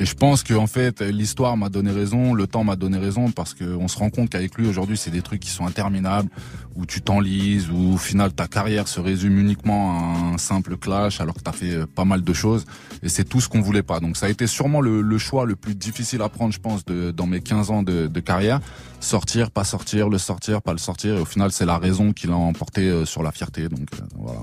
[0.00, 3.30] Et je pense que en fait l'histoire m'a donné raison, le temps m'a donné raison
[3.32, 6.30] parce que on se rend compte qu'avec lui aujourd'hui c'est des trucs qui sont interminables
[6.76, 11.20] où tu t'enlises où au final ta carrière se résume résume uniquement un simple clash
[11.20, 12.64] alors que t'as fait euh, pas mal de choses
[13.02, 13.98] et c'est tout ce qu'on voulait pas.
[13.98, 17.26] Donc ça a été sûrement le, choix le plus difficile à prendre, je pense, dans
[17.26, 18.60] mes 15 ans de, carrière.
[19.00, 21.16] Sortir, pas sortir, le sortir, pas le sortir.
[21.16, 23.68] Et au final, c'est la raison qui l'a emporté euh, sur la fierté.
[23.68, 24.40] Donc euh, voilà.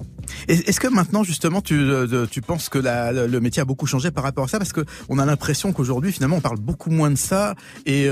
[0.47, 1.77] Est-ce que maintenant justement tu,
[2.31, 4.57] tu penses que le métier a beaucoup changé par rapport à ça?
[4.57, 8.09] Parce que on a l'impression qu'aujourd'hui finalement on parle beaucoup moins de ça et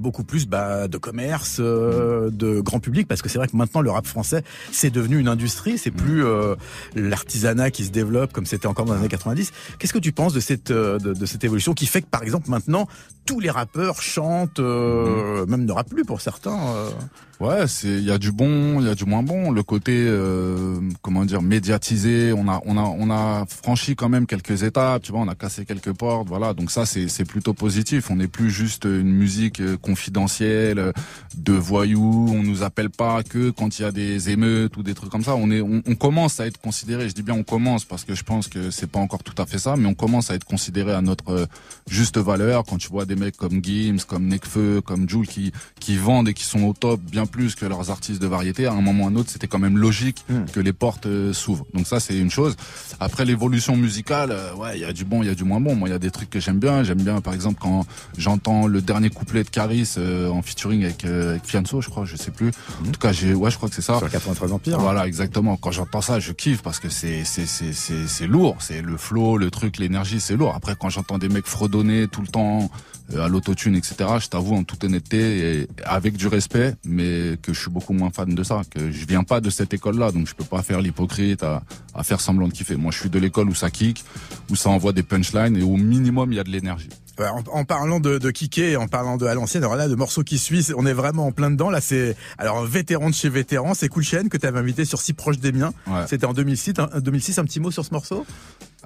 [0.00, 3.90] beaucoup plus bah, de commerce, de grand public parce que c'est vrai que maintenant le
[3.90, 6.54] rap français c'est devenu une industrie, c'est plus euh,
[6.94, 9.52] l'artisanat qui se développe comme c'était encore dans les années 90.
[9.78, 12.22] Qu'est-ce que tu penses de cette euh, de, de cette évolution qui fait que par
[12.22, 12.86] exemple maintenant
[13.26, 16.58] tous les rappeurs chantent, euh, même ne rappent plus pour certains.
[16.76, 16.90] euh.
[17.38, 19.50] Ouais, c'est il y a du bon, il y a du moins bon.
[19.50, 24.26] Le côté euh, comment dire médiatisé, on a on a on a franchi quand même
[24.26, 26.54] quelques étapes, tu vois, on a cassé quelques portes, voilà.
[26.54, 28.10] Donc ça c'est c'est plutôt positif.
[28.10, 30.92] On n'est plus juste une musique euh, confidentielle euh,
[31.36, 32.26] de voyous.
[32.32, 35.24] On nous appelle pas que quand il y a des émeutes ou des trucs comme
[35.24, 35.34] ça.
[35.36, 37.06] On est on, on commence à être considéré.
[37.06, 39.44] Je dis bien on commence parce que je pense que c'est pas encore tout à
[39.44, 41.46] fait ça, mais on commence à être considéré à notre euh,
[41.86, 42.64] juste valeur.
[42.64, 46.34] Quand tu vois des mecs comme Gims, comme Nekfeu, comme Jules qui qui vendent et
[46.34, 49.06] qui sont au top bien plus que leurs artistes de variété, à un moment ou
[49.06, 51.66] à un autre, c'était quand même logique que les portes euh, s'ouvrent.
[51.74, 52.56] Donc ça, c'est une chose.
[53.00, 55.60] Après l'évolution musicale, euh, ouais, il y a du bon, il y a du moins
[55.60, 55.74] bon.
[55.74, 56.82] Moi, il y a des trucs que j'aime bien.
[56.82, 61.04] J'aime bien, par exemple, quand j'entends le dernier couplet de Caris euh, en featuring avec,
[61.04, 62.50] euh, avec Fianso, je crois, je sais plus.
[62.86, 63.98] En tout cas, j'ai, ouais, je crois que c'est ça.
[63.98, 64.78] Sur 93 Empire.
[64.78, 65.56] Voilà, exactement.
[65.56, 68.56] Quand j'entends ça, je kiffe parce que c'est c'est c'est c'est c'est lourd.
[68.60, 70.54] C'est le flow, le truc, l'énergie, c'est lourd.
[70.54, 72.70] Après, quand j'entends des mecs fredonner tout le temps
[73.14, 73.96] à l'autotune, etc.
[74.20, 78.10] Je t'avoue en toute honnêteté et avec du respect, mais que je suis beaucoup moins
[78.10, 78.62] fan de ça.
[78.70, 81.62] Que je viens pas de cette école-là, donc je peux pas faire l'hypocrite à
[81.94, 82.76] à faire semblant de kiffer.
[82.76, 84.04] Moi, je suis de l'école où ça kick,
[84.50, 86.90] où ça envoie des punchlines et au minimum il y a de l'énergie.
[87.18, 89.94] En, en parlant de, de kicker, et en parlant de à l'ancienne, alors là, de
[89.94, 91.70] morceaux qui suivent, on est vraiment en plein dedans.
[91.70, 94.84] Là, c'est alors un vétéran de chez vétéran, c'est Cool Chain que tu avais invité
[94.84, 95.72] sur Si proche des miens.
[95.86, 96.04] Ouais.
[96.06, 96.74] C'était en 2006.
[96.76, 98.26] Un, 2006, un petit mot sur ce morceau?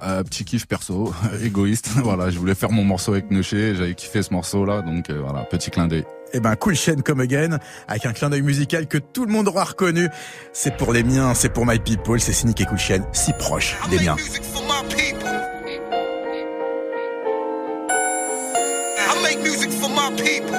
[0.03, 1.89] Euh, petit kiff perso, égoïste.
[1.95, 5.43] voilà, je voulais faire mon morceau avec Neuché, j'avais kiffé ce morceau-là, donc euh, voilà,
[5.43, 6.05] petit clin d'œil.
[6.33, 9.47] Eh ben, Cool Chain Come Again, avec un clin d'œil musical que tout le monde
[9.47, 10.09] aura reconnu.
[10.53, 13.75] C'est pour les miens, c'est pour my people, c'est Cynic et Cool Chain, si proche
[13.89, 14.15] des miens.
[18.97, 20.57] I make music for my people.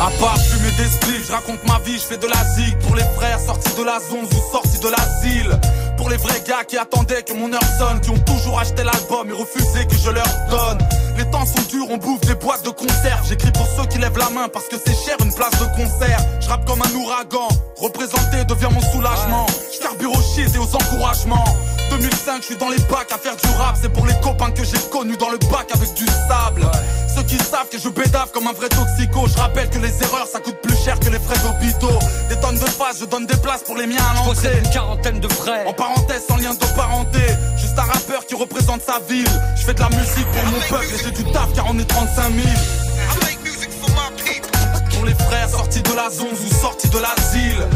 [0.00, 2.94] À part fumer des spliffs, je raconte ma vie, je fais de la zig Pour
[2.94, 5.58] les frères sortis de la zone ou sortis de l'asile
[5.96, 9.28] Pour les vrais gars qui attendaient que mon heure sonne Qui ont toujours acheté l'album
[9.28, 10.78] et refusé que je leur donne.
[11.16, 14.18] Les temps sont durs, on bouffe des boîtes de conserve J'écris pour ceux qui lèvent
[14.18, 16.18] la main parce que c'est cher une place de concert.
[16.40, 19.46] Je rappe comme un ouragan, représenté devient mon soulagement.
[19.72, 21.44] Je aux shit et aux encouragements
[21.90, 24.64] 2005, je suis dans les bacs à faire du rap C'est pour les copains que
[24.64, 26.66] j'ai connus dans le bac avec du sable
[27.14, 30.26] Ceux qui savent que je bédave comme un vrai toxico Je rappelle que les erreurs
[30.26, 33.36] ça coûte plus cher que les frais d'hôpitaux Des tonnes de phases, je donne des
[33.36, 35.66] places pour les miens à l'entrée une quarantaine de frères.
[35.68, 37.20] En parenthèse, sans lien de parenté
[37.58, 40.94] Juste un rappeur qui représente sa ville Je fais de la musique pour mon peuple
[40.94, 44.50] et j'ai du taf car on est 35 000 I make music for my people.
[44.94, 47.66] Pour les frères sortis de la zone ou sortis de l'asile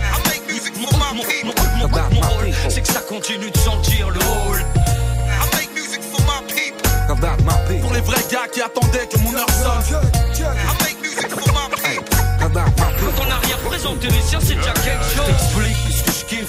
[0.00, 1.54] I make music for my Mon, people.
[1.80, 2.50] mon- mon- mon rôle,
[2.92, 4.64] ça continue de sentir le hall.
[4.76, 7.80] I make music for my people.
[7.80, 11.68] Pour les vrais gars qui attendaient que mon heure sonne I make music for my
[11.70, 12.20] people.
[12.40, 15.49] Quand on a rien présenté les siens, c'est déjà quelque chose.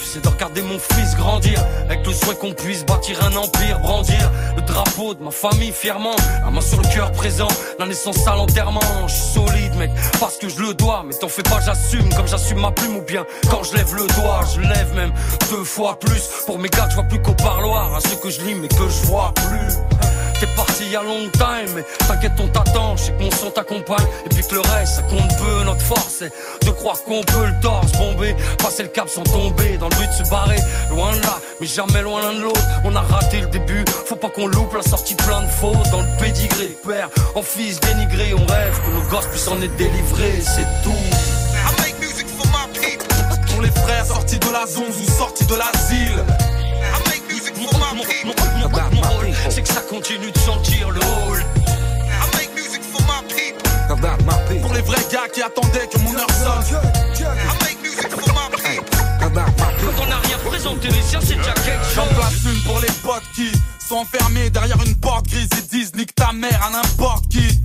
[0.01, 1.63] Ce c'est de regarder mon fils grandir.
[1.85, 6.15] Avec le souhait qu'on puisse bâtir un empire, brandir le drapeau de ma famille fièrement.
[6.43, 7.47] La main sur le cœur présent,
[7.79, 8.81] la naissance à l'enterrement.
[9.07, 11.03] Je solide, mec, parce que je le dois.
[11.05, 14.07] Mais t'en fais pas, j'assume, comme j'assume ma plume ou bien quand je lève le
[14.07, 15.13] doigt, je lève même
[15.49, 16.29] deux fois plus.
[16.45, 18.89] Pour mes gars, je vois plus qu'au parloir, à ceux que je lis mais que
[18.89, 20.10] je vois plus.
[20.41, 22.97] T'es parti il y a longtemps, mais t'inquiète, on t'attend.
[22.97, 25.63] Je sais que mon son t'accompagne, et puis que le reste, ça compte peu.
[25.65, 26.31] Notre force, c'est
[26.65, 30.09] de croire qu'on peut le torse bomber, passer le cap sans tomber, dans le but
[30.09, 30.57] de se barrer.
[30.89, 32.59] Loin là, mais jamais loin l'un de l'autre.
[32.83, 35.91] On a raté le début, faut pas qu'on loupe la sortie plein de fautes.
[35.91, 39.75] Dans le pédigré, père, en fils dénigré, on rêve que nos gosses puissent en être
[39.75, 40.91] délivrés, c'est tout.
[43.61, 46.25] Les frères sortis de la zone ou sortis de l'asile
[47.73, 48.33] my Mon, people.
[48.61, 51.43] mon- mon- mon rôle, c'est que ça continue de sentir le hall.
[51.67, 54.61] I make music for my people.
[54.61, 56.81] Pour les vrais gars qui attendaient que mon heure sonne
[57.19, 58.85] I make music for my people.
[59.19, 62.13] Quand on n'a rien présenté les siens, c'est déjà quelque J'en chose.
[62.15, 63.51] place une pour les potes qui
[63.87, 67.59] sont enfermés derrière une porte grise et disent nique ta mère à n'importe qui.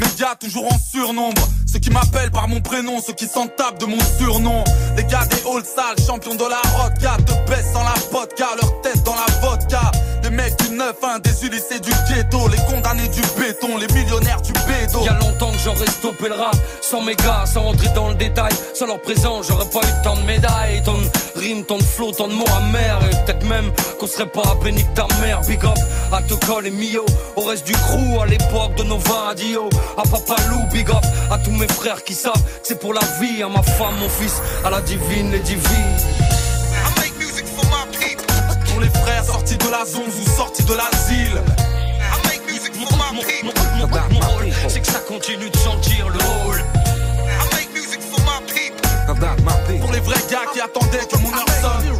[0.00, 3.84] Médias toujours en surnombre, ceux qui m'appellent par mon prénom, ceux qui s'en tapent de
[3.84, 4.64] mon surnom.
[4.96, 8.80] Les gars des halls sales, champions de la rodka, te baissent sans la vodka, leur
[8.80, 9.90] tête dans la vodka.
[10.30, 14.52] Les mecs du 9-1, des Ulysses du ghetto, les condamnés du béton, les millionnaires du
[14.52, 15.02] bédo.
[15.02, 18.14] Y a longtemps que j'aurais stoppé le rap, sans mes gars, sans rentrer dans le
[18.14, 18.52] détail.
[18.74, 21.08] Sans leur présence, j'aurais pas eu tant de médailles, tant de
[21.40, 23.00] rimes, tant de flots, tant de mots amers.
[23.10, 25.40] Et peut-être même qu'on serait pas béni que ta mère.
[25.40, 25.78] Big up
[26.12, 27.04] à Tocol et Mio,
[27.34, 29.68] au reste du crew, à l'époque de Nova Radio.
[29.98, 33.02] À Papa Lou, big up à tous mes frères qui savent que c'est pour la
[33.20, 36.39] vie, à ma femme, mon fils, à la divine, les divines.
[39.20, 41.42] Pour les frères sortis de la zone ou sortis de l'asile.
[44.10, 46.64] Mon rôle, c'est que ça continue de sentir le rôle.
[49.80, 51.98] Pour les vrais gars qui attendaient que mon heure sonne.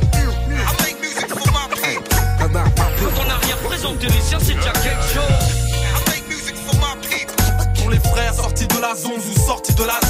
[2.38, 5.48] Quand on a rien présenté, les siens, c'est déjà quelque chose.
[7.80, 10.09] Pour les frères sortis de la zone ou sortis de l'asile.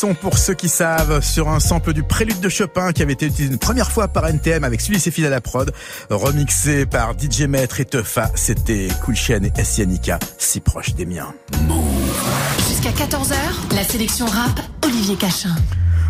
[0.00, 3.52] Pour ceux qui savent sur un sample du prélude de Chopin qui avait été utilisé
[3.52, 5.70] une première fois par NTM avec celui ses fils à la prod,
[6.08, 8.30] remixé par DJ Maître et Teufa.
[8.34, 11.34] C'était Cool Chain et Essianica, si proches des miens.
[12.66, 13.34] Jusqu'à 14h,
[13.74, 15.54] la sélection rap, Olivier Cachin.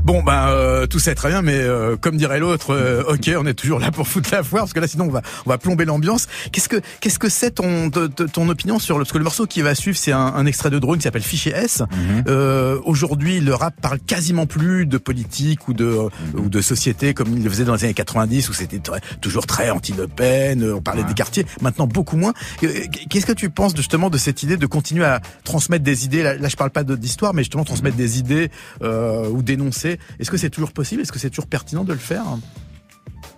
[0.04, 3.30] Bon ben euh, tout ça est très bien, mais euh, comme dirait l'autre, euh, ok,
[3.38, 5.50] on est toujours là pour foutre la foire parce que là sinon on va on
[5.50, 6.26] va plomber l'ambiance.
[6.52, 9.62] Qu'est-ce que qu'est-ce que c'est ton ton opinion sur le parce que le morceau qui
[9.62, 11.82] va suivre c'est un, un extrait de drone qui s'appelle Fichier S.
[12.28, 15.96] Euh, Aujourd'hui le rap parle quasiment plus de politique ou de
[16.34, 18.80] ou de société comme il le faisait dans les années 90 où c'était
[19.20, 21.44] toujours très anti-Le Pen, euh, on parlait des quartiers.
[21.60, 22.32] Maintenant beaucoup moins.
[22.62, 22.68] Euh,
[23.08, 26.22] Qu'est-ce que tu penses justement de cette idée de continuer à transmettre des idées?
[26.22, 28.50] Là, là je parle pas d'histoire, mais justement transmettre des idées
[28.82, 29.89] euh, ou dénoncer.
[30.18, 31.02] Est-ce que c'est toujours possible?
[31.02, 32.24] Est-ce que c'est toujours pertinent de le faire?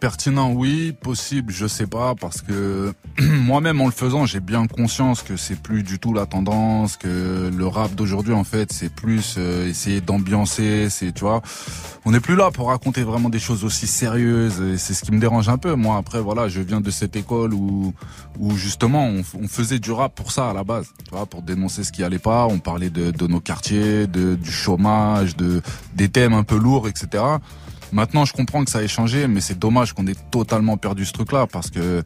[0.03, 0.91] Pertinent, oui.
[0.91, 5.55] Possible, je sais pas, parce que moi-même en le faisant, j'ai bien conscience que c'est
[5.55, 10.01] plus du tout la tendance, que le rap d'aujourd'hui, en fait, c'est plus euh, essayer
[10.01, 11.41] d'ambiancer, c'est, tu vois,
[12.05, 14.61] on n'est plus là pour raconter vraiment des choses aussi sérieuses.
[14.61, 15.77] Et c'est ce qui me dérange un peu.
[15.77, 17.95] Moi, après, voilà, je viens de cette école où,
[18.41, 21.85] où justement, on, faisait du rap pour ça à la base, tu vois, pour dénoncer
[21.85, 22.47] ce qui allait pas.
[22.47, 25.63] On parlait de, de nos quartiers, de, du chômage, de
[25.95, 27.23] des thèmes un peu lourds, etc.
[27.93, 31.13] Maintenant, je comprends que ça ait changé, mais c'est dommage qu'on ait totalement perdu ce
[31.13, 32.03] truc-là parce que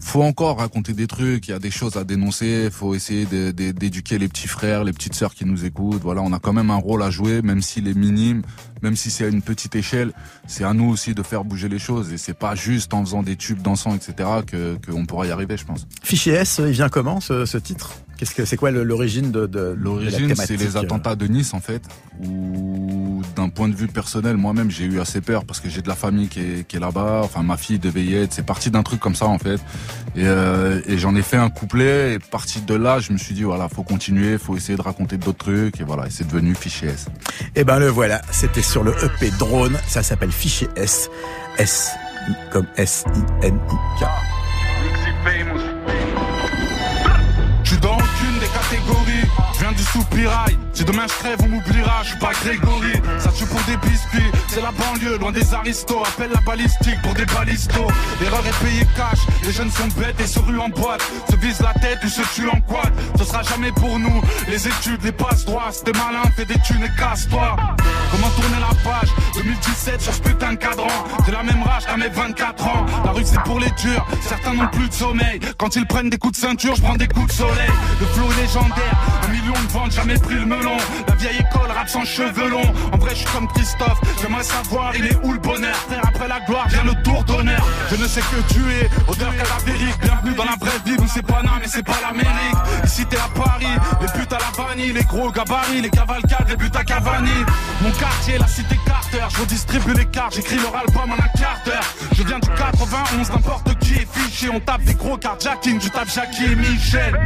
[0.00, 4.18] faut encore raconter des trucs, il y a des choses à dénoncer, faut essayer d'éduquer
[4.18, 6.00] les petits frères, les petites sœurs qui nous écoutent.
[6.02, 8.42] Voilà, on a quand même un rôle à jouer, même s'il est minime,
[8.82, 10.12] même si c'est à une petite échelle.
[10.46, 13.22] C'est à nous aussi de faire bouger les choses et c'est pas juste en faisant
[13.22, 14.14] des tubes dansants, etc.
[14.46, 15.86] que qu'on pourra y arriver, je pense.
[16.02, 17.92] Fichier S, il vient comment ce titre?
[18.16, 21.26] Qu'est-ce que c'est quoi l'origine de, de de la L'origine, c'est les euh attentats de
[21.26, 21.82] Nice, en fait,
[22.20, 25.88] où d'un point de vue personnel, moi-même, j'ai eu assez peur parce que j'ai de
[25.88, 27.20] la famille qui est, qui est là-bas.
[27.22, 28.32] Enfin, ma fille devait y être.
[28.32, 29.60] C'est parti d'un truc comme ça, en fait.
[30.14, 32.14] Et, euh, et j'en ai fait un couplet.
[32.14, 35.18] Et parti de là, je me suis dit, voilà, faut continuer, faut essayer de raconter
[35.18, 35.80] d'autres trucs.
[35.80, 37.06] Et voilà, et c'est devenu Fichier S.
[37.54, 41.10] Eh ben le voilà, c'était sur le EP Drone, ça s'appelle Fichier S,
[41.58, 41.90] S
[42.50, 44.06] comme S I N I K.
[49.76, 50.58] du soupirail.
[50.72, 52.02] Si demain je crève, on m'oubliera.
[52.02, 52.92] Je suis pas Grégory.
[53.18, 54.30] Ça tue pour des biscuits.
[54.48, 56.02] C'est la banlieue, loin des aristos.
[56.06, 57.88] Appelle la balistique pour des balistos.
[58.20, 59.20] L'erreur est payée cash.
[59.44, 61.02] Les jeunes sont bêtes et se ruent en boîte.
[61.30, 62.92] Se visent la tête ou se tuent en quad.
[63.18, 64.20] Ce sera jamais pour nous.
[64.48, 65.70] Les études, les passes droits.
[65.84, 67.56] T'es malin, fais des thunes et casse-toi.
[68.10, 69.08] Comment tourner la page?
[69.34, 70.88] 2017 sur ce putain de cadran.
[71.24, 72.86] J'ai la même rage qu'à mes 24 ans.
[73.04, 74.06] La rue c'est pour les durs.
[74.26, 75.40] Certains n'ont plus de sommeil.
[75.58, 77.70] Quand ils prennent des coups de ceinture, je prends des coups de soleil.
[78.00, 78.96] Le flow est légendaire.
[79.24, 80.76] Un million de jamais pris le melon.
[81.08, 82.72] La vieille école, rap sans cheveux longs.
[82.92, 84.00] En vrai, je suis comme Christophe.
[84.20, 85.76] J'aimerais savoir, il est où le bonheur?
[86.02, 87.64] Après la gloire vient le tour d'honneur.
[87.90, 89.98] Je ne sais que tu es, odeur cadavérique.
[90.00, 92.56] Bienvenue dans la vraie vie, nous c'est pas mais c'est pas l'Amérique.
[92.84, 93.66] Ici t'es à Paris,
[94.00, 97.30] les putes à la vanille, les gros gabarits, les cavalcades, les buts à Cavani.
[97.82, 101.60] Mon quartier, la cité Carter, je redistribue les cartes, j'écris leur album en un quart
[101.64, 101.94] d'heure.
[102.12, 106.08] Je viens du 91, n'importe qui est fiché, on tape des gros carjacking, je tape
[106.08, 107.18] Jackie et Michel.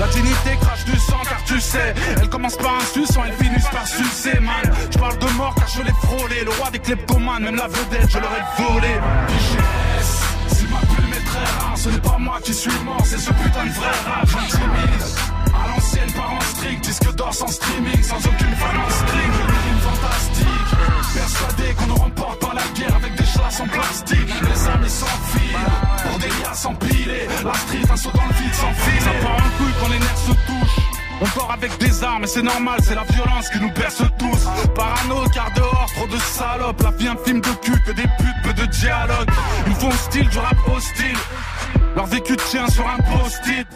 [0.00, 1.87] La dignité crache du sang car tu sais,
[2.20, 4.74] elle commence par un suçant, elle finit par sucer man.
[4.90, 8.18] Je de mort car je l'ai frôlé, le roi des kleptomanes, même la vedette, je
[8.18, 8.94] l'aurais volé.
[9.28, 9.58] Fiché,
[10.56, 13.30] si ma plume est très rare, ce n'est pas moi qui suis mort, c'est ce
[13.30, 15.16] putain de vrai rap, j'intimise.
[15.46, 19.32] À l'ancienne, parents strict, disque d'or sans streaming, sans aucune en string,
[19.80, 20.48] fantastique.
[21.14, 24.34] Persuadé qu'on ne remporte pas la guerre avec des chasses en plastique.
[24.42, 27.28] Les amis s'enfilent, pour des liasses empilées.
[27.44, 29.00] La street, un saut dans le vide sans fil.
[29.02, 30.87] Ça part un couille quand les nerfs se touchent.
[31.20, 34.46] On dort avec des armes et c'est normal, c'est la violence qui nous berce tous.
[34.74, 36.80] Parano, car dehors, trop de salopes.
[36.82, 39.28] La vie un film de cul, que des putes, peu de dialogue.
[39.66, 41.18] Ils font style du rap hostile.
[41.96, 43.66] Leur vécu tient sur un post-it.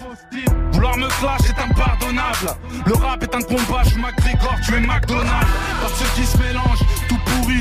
[0.73, 2.57] Vouloir me clash est impardonnable.
[2.87, 5.47] Le rap est un combat, je McGregor, tu es McDonald's.
[5.81, 6.85] Par ceux qui se mélangent,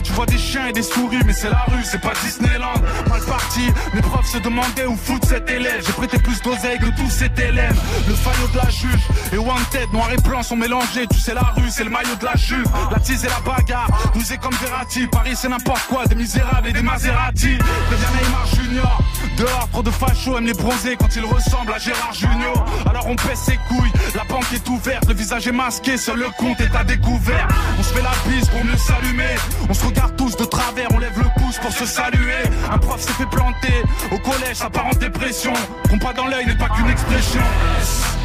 [0.04, 2.74] tu vois des chiens et des souris, mais c'est la rue, c'est pas Disneyland.
[3.10, 3.62] Mal parti,
[3.94, 5.84] mes profs se demandaient où foutre cet élève.
[5.86, 7.80] J'ai prêté plus d'oseille que tous ces élèves.
[8.08, 11.08] Le faillot de la juge et Wanted, noir et blanc sont mélangés.
[11.12, 12.66] Tu sais, la rue, c'est le maillot de la juve.
[12.92, 15.08] La tise et la bagarre, nous est comme Verratti.
[15.08, 17.58] Paris, c'est n'importe quoi, des misérables et des Maserati.
[17.58, 19.02] Deviens Neymar Junior.
[19.38, 22.66] Dehors, trop de fachos aiment les bronzés quand ils ressemblent à Gérard Junior.
[22.90, 26.30] Alors on pèse ses couilles, la banque est ouverte, le visage est masqué, seul le
[26.38, 27.48] compte est à découvert.
[27.80, 29.36] On se fait la bise pour mieux s'allumer,
[29.70, 32.44] on se regarde tous de travers, on lève le pouce pour se saluer.
[32.72, 35.54] Un prof s'est fait planter, au collège ça part en dépression.
[35.90, 37.42] Compas dans l'œil n'est pas qu'une expression.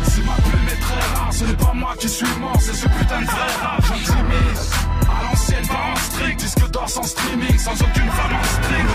[0.05, 2.89] Si ma plume est très rare, ce n'est pas moi qui suis mort, c'est ce
[2.89, 4.70] putain de vrai rap, j'intimise.
[5.03, 8.87] À l'ancienne, pas en strict, disque d'or sans streaming, sans aucune en string,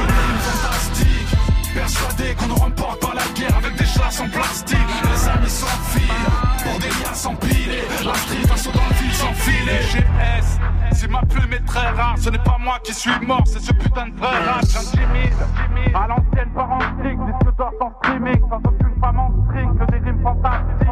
[1.73, 4.77] Persuadé qu'on ne remporte pas la guerre avec des chasses en plastique.
[4.77, 6.29] Les amis s'enfilent
[6.63, 7.83] pour des liens s'empiler.
[8.05, 9.79] La street, un saut dans le vide s'enfiler.
[9.93, 10.59] GS,
[10.91, 13.71] si ma plume est très rare, ce n'est pas moi qui suis mort, c'est ce
[13.71, 14.65] putain de vrai rap.
[14.67, 19.99] J'intimide à l'ancienne par disque d'or sans streaming, sans aucune femme en string, que des
[19.99, 20.90] rimes fantastiques.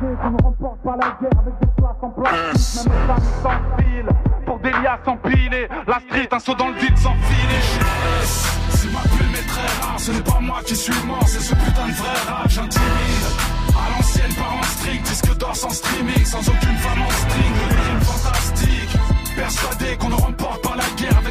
[0.00, 2.90] Qu'on ne remporte pas la guerre avec des chasses en plastique.
[2.90, 5.68] Même les amis s'enfilent pour des liens s'empiler.
[5.86, 7.60] La street, un saut dans le vide s'enfiler.
[7.60, 8.76] GS.
[8.76, 11.54] Si ma plume est très rare, ce n'est pas moi qui suis mort, c'est ce
[11.54, 13.26] putain de vrai rap, j'intimide.
[13.70, 17.54] À l'ancienne, par en strict, disque d'or sans streaming, sans aucune femme en string,
[18.02, 18.96] fantastiques.
[19.36, 21.22] Persuadé qu'on ne remporte pas la guerre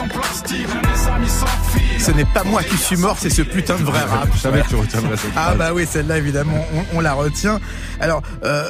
[0.00, 0.66] en plastique.
[1.98, 4.28] Ce n'est pas moi qui suis mort, c'est ce putain de vrai rap.
[4.34, 7.60] Je savais que tu retiendrais cette Ah bah oui, celle-là évidemment, on, on la retient.
[8.00, 8.68] Alors euh,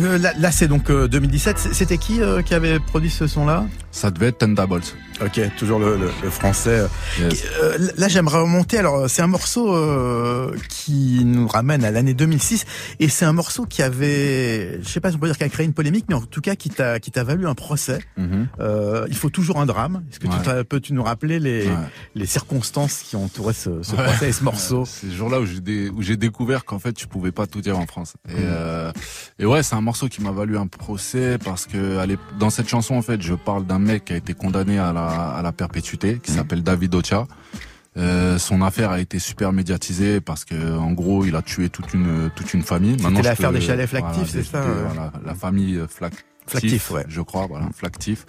[0.00, 1.58] euh, là, là, c'est donc euh, 2017.
[1.58, 3.64] C- C'était qui euh, qui avait produit ce son-là?
[3.94, 4.80] Ça devait être Tendables.
[5.24, 6.82] Ok, toujours le, le- le français.
[7.20, 7.44] Yes.
[7.62, 8.78] Euh, là, j'aimerais remonter.
[8.78, 12.64] Alors, c'est un morceau euh, qui nous ramène à l'année 2006,
[12.98, 15.48] et c'est un morceau qui avait, je sais pas si on peut dire qu'il a
[15.48, 18.00] créé une polémique, mais en tout cas qui t'a qui t'a valu un procès.
[18.16, 18.48] Mhm.
[18.58, 20.02] Euh, il faut toujours un drame.
[20.10, 20.58] Est-ce que Ouais.
[20.58, 21.72] tu peux-tu nous rappeler les Ouais.
[22.16, 24.02] les circonstances qui entouraient ce, ce Ouais.
[24.02, 26.92] procès et ce morceau C'est ce jour-là où j'ai dé- où j'ai découvert qu'en fait
[26.92, 28.14] tu pouvais pas tout dire en France.
[28.28, 28.36] Et, Mm.
[28.46, 28.92] euh,
[29.38, 32.04] et ouais, c'est un morceau qui m'a valu un procès parce que
[32.40, 35.06] dans cette chanson en fait, je parle d'un mec qui a été condamné à la
[35.06, 37.26] à la perpétuité, qui s'appelle David Ocha.
[37.96, 41.94] Euh, son affaire a été super médiatisée parce que en gros il a tué toute
[41.94, 42.96] une toute une famille.
[42.98, 45.86] Je l'affaire des chalets Flactif, voilà, c'est ça, voilà, la famille euh,
[46.46, 47.04] Flactif, ouais.
[47.08, 48.26] je crois, voilà, Flactif.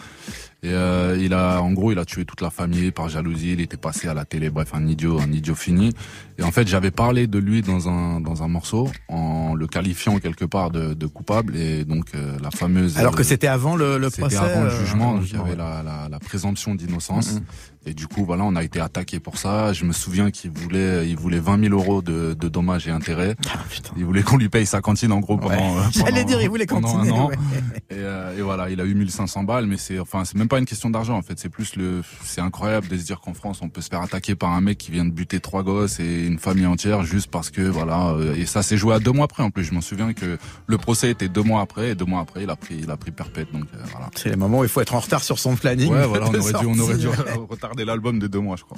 [0.64, 3.54] Et euh, il a, en gros, il a tué toute la famille par jalousie.
[3.54, 5.92] Il était passé à la télé, bref, un idiot, un idiot fini.
[6.40, 10.18] Et en fait, j'avais parlé de lui dans un dans un morceau en le qualifiant
[10.20, 11.56] quelque part de, de coupable.
[11.56, 12.98] Et donc euh, la fameuse.
[12.98, 14.38] Alors que euh, c'était avant le, le c'était procès.
[14.38, 17.34] avant le jugement, avant le donc il y avait la, la, la présomption d'innocence.
[17.34, 17.42] Mhm.
[17.88, 19.72] Et du coup, voilà, on a été attaqué pour ça.
[19.74, 23.36] Je me souviens qu'il voulait, il voulait 20 000 euros de, de dommages et intérêts.
[23.54, 23.60] Ah.
[23.96, 25.56] Il voulait qu'on lui paye sa cantine en gros pendant.
[25.56, 25.62] Ouais.
[25.80, 27.12] euh, J'allais dire, il voulait cantiner.
[27.12, 27.36] ouais.
[27.92, 30.58] Et, euh, et voilà, il a eu 1500 balles, mais c'est enfin c'est même pas
[30.60, 31.38] une question d'argent en fait.
[31.40, 34.36] C'est plus le, c'est incroyable de se dire qu'en France on peut se faire attaquer
[34.36, 37.50] par un mec qui vient de buter trois gosses et une famille entière juste parce
[37.52, 38.10] que voilà.
[38.10, 39.64] euh, et ça s'est joué à deux mois après en plus.
[39.64, 42.50] Je m'en souviens que le procès était deux mois après et deux mois après il
[42.50, 44.10] a pris il a pris perpète donc euh, voilà.
[44.16, 45.92] C'est les moments où il faut être en retard sur son planning.
[45.92, 47.22] Ouais voilà, on aurait dû on aurait dû sortie.
[47.76, 48.78] retarder l'album de deux mois je crois.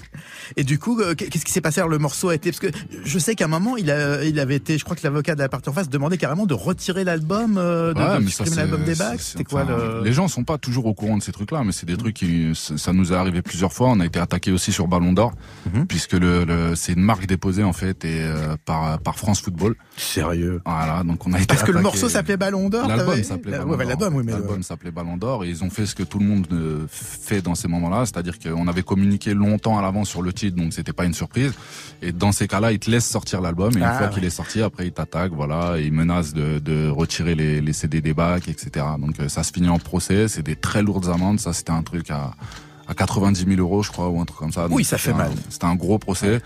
[0.55, 1.79] Et du coup, euh, qu'est-ce qui s'est passé?
[1.79, 2.67] Alors le morceau a été parce que
[3.03, 5.39] je sais qu'à un moment il a, il avait été, je crois que l'avocat de
[5.39, 8.83] la partie en face demandait carrément de retirer l'album, euh, de, Ouais, de supprimer l'album
[8.83, 9.19] des bacs.
[9.21, 11.85] C'était quoi le Les gens sont pas toujours au courant de ces trucs-là, mais c'est
[11.85, 13.89] des trucs qui, ça nous est arrivé plusieurs fois.
[13.89, 15.33] On a été attaqué aussi sur Ballon d'Or,
[15.73, 15.85] Mhm.
[15.87, 19.75] puisque le, le- c'est une marque déposée en fait et euh, par par France Football.
[19.97, 22.87] Sérieux Voilà, donc on a été Parce que le morceau s'appelait Ballon d'Or.
[22.87, 24.09] L'album s'appelait Euh, Ballon ouais, bah, d'Or.
[24.11, 26.47] l'album, oui, s'appelait Ballon d'Or et ils ont fait ce que tout le monde
[26.89, 30.73] fait dans ces moments-là, c'est-à-dire qu'on avait communiqué longtemps à l'avance sur le titre, donc
[30.73, 31.53] c'était pas une surprise.
[32.01, 34.13] Et dans ces cas-là, ils te laissent sortir l'album et une Ah, fois ouais.
[34.13, 37.73] qu'il est sorti, après ils t'attaquent, voilà, et ils menacent de, de retirer les, les
[37.73, 38.85] CD des bacs, etc.
[38.99, 41.83] Donc euh, ça se finit en procès, c'est des très lourdes amendes, ça c'était un
[41.83, 42.31] truc à
[42.89, 44.67] à 90 000 euros, je crois, ou un truc comme ça.
[44.69, 45.31] Oui, Donc, ça fait un- mal.
[45.49, 46.39] C'était un gros procès.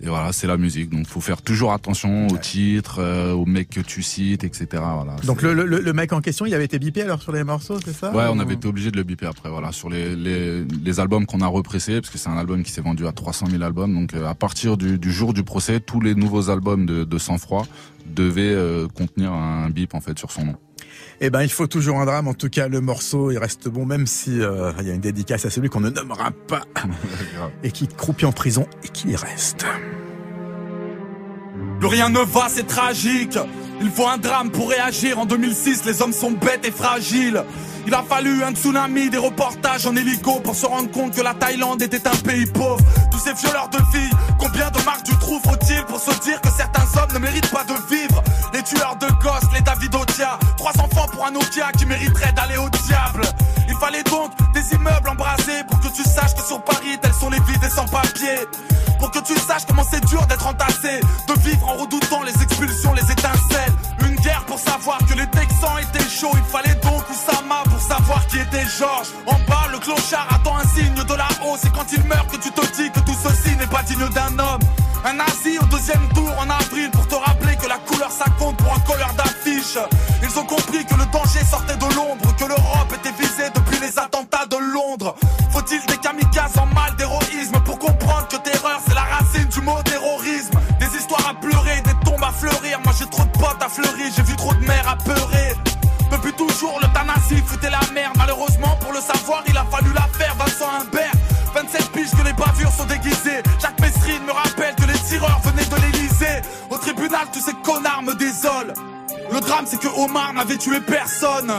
[0.00, 0.90] Et voilà, c'est la musique.
[0.90, 4.66] Donc, faut faire toujours attention au titre, euh, aux mecs que tu cites, etc.
[4.72, 5.16] Voilà.
[5.24, 7.78] Donc le, le, le mec en question, il avait été bipé alors sur les morceaux,
[7.84, 9.50] c'est ça Ouais, on avait été obligé de le biper après.
[9.50, 12.70] Voilà, sur les les, les albums qu'on a repressés, parce que c'est un album qui
[12.70, 13.92] s'est vendu à 300 000 albums.
[13.92, 17.18] Donc, euh, à partir du, du jour du procès, tous les nouveaux albums de, de
[17.18, 17.66] Sang Froid
[18.06, 20.54] devaient euh, contenir un bip en fait sur son nom.
[21.20, 22.28] Eh ben, il faut toujours un drame.
[22.28, 25.00] En tout cas, le morceau, il reste bon, même si euh, il y a une
[25.00, 26.62] dédicace à celui qu'on ne nommera pas
[27.64, 29.66] et qui croupit en prison et qui y reste.
[31.80, 33.38] Plus rien ne va, c'est tragique.
[33.80, 35.18] Il faut un drame pour réagir.
[35.18, 37.42] En 2006, les hommes sont bêtes et fragiles.
[37.86, 41.34] Il a fallu un tsunami, des reportages en hélico pour se rendre compte que la
[41.34, 42.84] Thaïlande était un pays pauvre.
[43.10, 46.48] Tous ces violeurs de filles, combien de marques du trou faut-il pour se dire que
[46.48, 48.22] certains hommes ne méritent pas de vivre?
[51.76, 53.22] Qui mériterait d'aller au diable.
[53.68, 57.30] Il fallait donc des immeubles embrasés pour que tu saches que sur Paris, tels sont
[57.30, 58.46] les vides et sans-papiers.
[58.98, 62.92] Pour que tu saches comment c'est dur d'être entassé, de vivre en redoutant les expulsions,
[62.94, 63.72] les étincelles.
[64.06, 66.34] Une guerre pour savoir que les Texans étaient chauds.
[66.34, 69.08] Il fallait donc Oussama pour savoir qui était Georges.
[69.26, 71.64] En bas, le clochard attend un signe de la hausse.
[71.64, 74.38] Et quand il meurt, que tu te dis que tout ceci n'est pas digne d'un
[74.38, 74.60] homme.
[75.04, 78.56] Un nazi au deuxième tour en avril pour te rappeler que la couleur ça compte
[78.56, 79.78] pour un colleur d'affiche.
[80.22, 80.77] Ils ont compris
[110.58, 111.52] N'avait tué personne.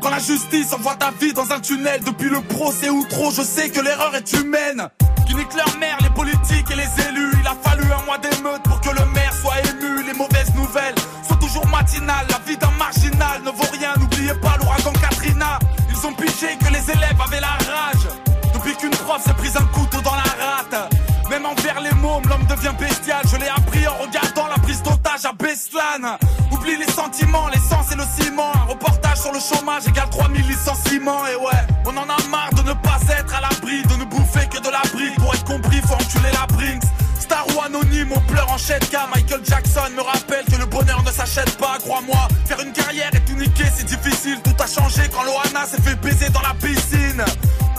[0.00, 3.42] Quand la justice envoie ta vie dans un tunnel depuis le procès ou trop, je
[3.42, 4.88] sais que l'erreur est humaine.
[5.26, 7.32] Qui nique leur mère, les politiques et les élus.
[7.40, 8.53] Il a fallu un mois d'émeute
[29.74, 31.26] chômage égale 3000 licenciements.
[31.26, 34.46] Et ouais, on en a marre de ne pas être à l'abri, de ne bouffer
[34.48, 35.16] que de la brique.
[35.16, 36.82] Pour être compris, faut enculer la Brinks.
[37.18, 41.10] Star ou anonyme, on pleure en cas Michael Jackson me rappelle que le bonheur ne
[41.10, 42.28] s'achète pas, crois-moi.
[42.46, 44.38] Faire une carrière et tout niquer, c'est difficile.
[44.42, 47.24] Tout a changé quand Loana s'est fait baiser dans la piscine.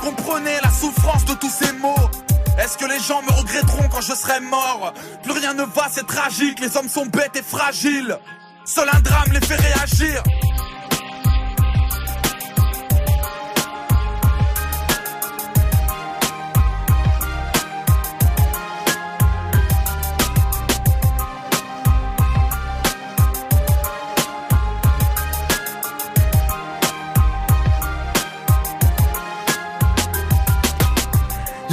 [0.01, 2.09] Comprenez la souffrance de tous ces mots.
[2.57, 4.93] Est-ce que les gens me regretteront quand je serai mort?
[5.23, 8.17] Plus rien ne va, c'est tragique, les hommes sont bêtes et fragiles.
[8.65, 10.23] Seul un drame les fait réagir.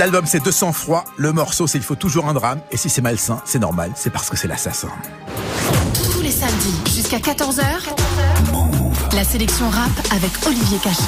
[0.03, 3.01] L'album c'est 200 froid, le morceau c'est il faut toujours un drame, et si c'est
[3.01, 4.91] malsain, c'est normal, c'est parce que c'est l'assassin.
[6.43, 7.63] Samedis jusqu'à 14h,
[9.15, 11.05] la sélection rap avec Olivier Cachin.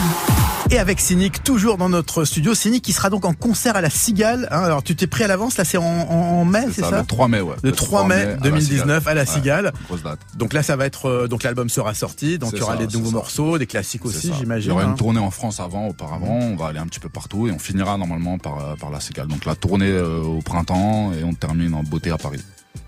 [0.70, 2.54] Et avec Cynic, toujours dans notre studio.
[2.54, 4.46] Cynic qui sera donc en concert à la Cigale.
[4.52, 4.62] Hein.
[4.62, 7.26] alors tu t'es pris à l'avance, là c'est en, en, mai, c'est ça, Le 3
[7.26, 7.56] mai, ouais.
[7.64, 9.72] Le 3, mai, 2019 à la Cigale.
[9.88, 10.20] grosse date.
[10.36, 12.86] Donc là ça va être, euh, donc l'album sera sorti, donc il y aura ça,
[12.86, 13.16] des nouveaux ça.
[13.16, 14.34] morceaux, des classiques aussi, ça.
[14.38, 14.70] j'imagine.
[14.70, 14.90] Il y aura hein.
[14.90, 16.38] une tournée en France avant, auparavant.
[16.42, 19.00] On va aller un petit peu partout et on finira normalement par, euh, par la
[19.00, 19.26] Cigale.
[19.26, 22.40] Donc la tournée euh, au printemps et on termine en beauté à Paris.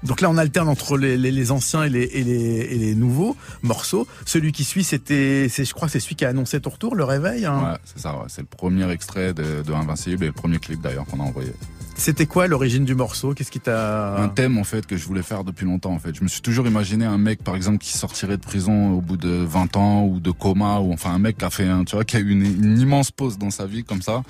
[0.02, 2.94] Donc là, on alterne entre les, les, les anciens et les, et, les, et les
[2.94, 4.06] nouveaux morceaux.
[4.24, 7.04] Celui qui suit, c'était, c'est, je crois, c'est celui qui a annoncé ton retour, le
[7.04, 7.44] réveil.
[7.44, 7.72] Hein.
[7.72, 8.12] Ouais, c'est ça.
[8.12, 8.24] Ouais.
[8.28, 11.52] C'est le premier extrait de, de Invincible et le premier clip d'ailleurs qu'on a envoyé.
[11.98, 13.32] C'était quoi l'origine du morceau?
[13.32, 16.14] Qu'est-ce qui t'a Un thème en fait que je voulais faire depuis longtemps en fait.
[16.14, 19.16] Je me suis toujours imaginé un mec par exemple qui sortirait de prison au bout
[19.16, 21.96] de 20 ans ou de coma ou enfin un mec qui a fait un tu
[21.96, 24.22] vois qui a eu une, une immense pause dans sa vie comme ça.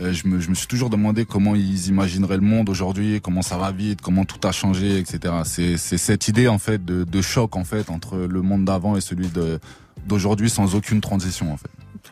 [0.00, 3.42] Euh, je, me, je me suis toujours demandé comment ils imagineraient le monde aujourd'hui, comment
[3.42, 5.34] ça va vite, comment tout a changé, etc.
[5.44, 8.96] C'est c'est cette idée en fait de, de choc en fait entre le monde d'avant
[8.96, 9.58] et celui de
[10.06, 11.68] d'aujourd'hui sans aucune transition en fait.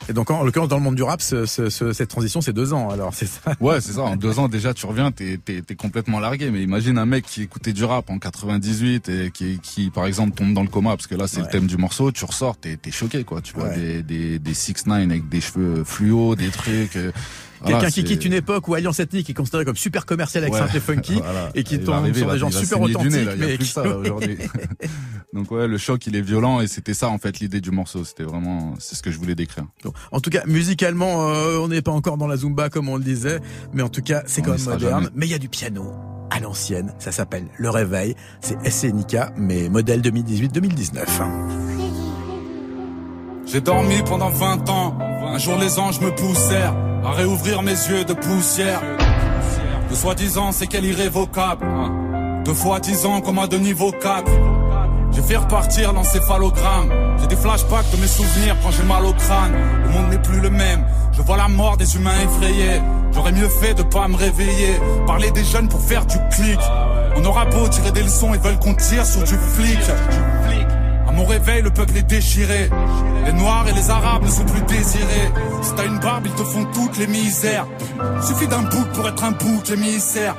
[0.09, 2.53] Et donc en l'occurrence dans le monde du rap, ce, ce, ce, cette transition c'est
[2.53, 2.91] deux ans.
[2.91, 3.55] Alors c'est ça?
[3.61, 4.03] Ouais, c'est ça.
[4.03, 6.51] En deux ans déjà, tu reviens, t'es t'es t'es complètement largué.
[6.51, 10.32] Mais imagine un mec qui écoutait du rap en 98 et qui qui par exemple
[10.37, 11.45] tombe dans le coma parce que là c'est Ouais.
[11.45, 12.11] le thème du morceau.
[12.11, 13.41] Tu ressors, t'es t'es choqué quoi.
[13.41, 13.76] Tu vois Ouais.
[13.78, 16.99] des des des six nine avec des cheveux fluo, des trucs.
[17.64, 20.61] Quelqu'un qui quitte une époque où Alliance Ethnique est considéré comme super commercial avec Ouais.
[20.61, 21.50] synthé funky Voilà.
[21.54, 23.20] et qui Il tombe arriver, sur des gens super nez, authentiques là.
[23.34, 24.38] Il y a mais plus qui- ça là, aujourd'hui.
[25.32, 28.04] Donc ouais, le choc il est violent et c'était ça en fait l'idée du morceau.
[28.04, 29.64] C'était vraiment c'est ce que je voulais décrire.
[30.12, 33.04] En tout cas, musicalement, euh, on n'est pas encore dans la zumba comme on le
[33.04, 33.40] disait,
[33.72, 35.04] mais en tout cas, c'est quand même moderne.
[35.04, 35.07] jamais.
[35.14, 35.92] Mais il y a du piano
[36.30, 36.92] à l'ancienne.
[36.98, 38.14] Ça s'appelle Le Réveil.
[38.40, 41.04] C'est SNK, mais modèle 2018-2019.
[43.47, 44.99] J'ai dormi pendant 20 ans.
[45.24, 46.74] Un jour les anges me poussèrent
[47.05, 48.82] à réouvrir mes yeux de poussière.
[49.88, 51.64] De soi-disant, c'est qu'elle irrévocable.
[52.44, 54.24] Deux fois dix ans comme un de niveau 4.
[55.12, 56.90] J'ai fait repartir l'encéphalogramme.
[57.20, 59.53] J'ai des flashbacks de mes souvenirs quand j'ai mal au crâne.
[59.84, 60.84] Le monde n'est plus le même.
[61.12, 62.80] Je vois la mort des humains effrayés.
[63.12, 64.74] J'aurais mieux fait de pas me réveiller.
[65.07, 66.59] Parler des jeunes pour faire du clic.
[67.14, 69.78] On aura beau tirer des leçons, ils veulent qu'on tire sur du flic.
[71.16, 72.68] Mon réveil, le peuple est déchiré.
[73.24, 75.30] Les noirs et les arabes ne sont plus désirés.
[75.62, 77.66] Si t'as une barbe, ils te font toutes les misères.
[78.20, 80.36] Suffit d'un bouc pour être un bouc émissaire.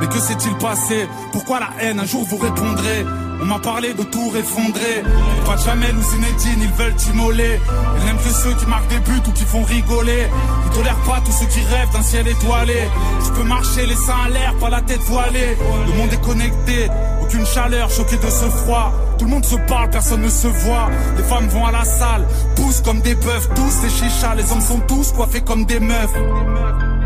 [0.00, 1.08] Mais que s'est-il passé?
[1.32, 3.04] Pourquoi la haine Un jour vous répondrez?
[3.42, 5.02] On m'a parlé de tout effondrer.
[5.46, 7.58] Pas jamais nous Zinedine, ils veulent t'immoler.
[7.98, 10.28] Ils n'aiment que ceux qui marquent des buts ou qui font rigoler.
[10.66, 12.88] Ils tolèrent pas tous ceux qui rêvent d'un ciel étoilé.
[13.24, 15.56] Je peux marcher les seins à l'air, pas la tête voilée.
[15.86, 16.88] Le monde est connecté,
[17.22, 18.92] aucune chaleur, choqué de ce froid.
[19.18, 20.90] Tout le monde se parle, personne ne se voit.
[21.16, 22.26] Les femmes vont à la salle,
[22.56, 24.34] poussent comme des bœufs, tous des chichas.
[24.34, 26.14] Les hommes sont tous coiffés comme des meufs.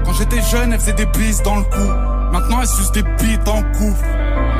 [0.04, 2.23] Quand j'étais jeune, elles faisaient des bises dans le cou.
[2.34, 4.04] Maintenant, elles sucent des bites en coupe.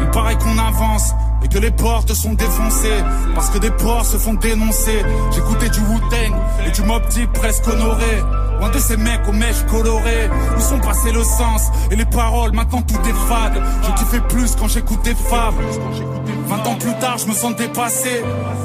[0.01, 1.11] Il paraît qu'on avance
[1.43, 3.03] et que les portes sont défoncées
[3.35, 5.03] parce que des porcs se font dénoncer.
[5.35, 6.37] J'écoutais du Wu-Tang
[6.69, 7.03] et du Mob
[7.33, 8.23] presque honoré.
[8.61, 12.53] Loin de ces mecs aux mèches colorées Où sont passés le sens et les paroles
[12.53, 15.55] Maintenant tout est fade Je kiffais plus quand j'écoutais Fab
[16.47, 18.23] 20 ans plus tard je me sens dépassé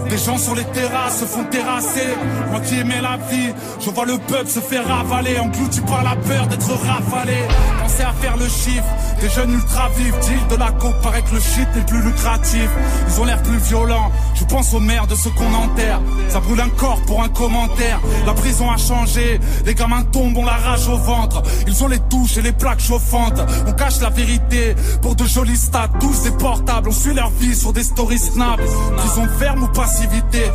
[0.09, 2.07] Des gens sur les terrasses se font terrasser.
[2.49, 6.15] Moi qui aimais la vie Je vois le peuple se faire ravaler Englouti par la
[6.15, 7.37] peur d'être rafalé.
[7.79, 8.83] Pensez à faire le chiffre.
[9.21, 12.69] Des jeunes ultra vifs Deal de la coke paraît que le shit n'est plus lucratif.
[13.07, 14.11] Ils ont l'air plus violents.
[14.33, 15.99] Je pense aux mères de ceux qu'on enterre.
[16.29, 17.99] Ça brûle un corps pour un commentaire.
[18.25, 19.39] La prison a changé.
[19.65, 21.43] Les gamins tombent, on la rage au ventre.
[21.67, 23.41] Ils ont les touches et les plaques chauffantes.
[23.67, 25.89] On cache la vérité pour de jolis stats.
[25.99, 28.59] Tous des portables, on suit leur vie sur des stories snap.
[28.97, 29.67] Prison ferme ou
[29.99, 30.51] passivité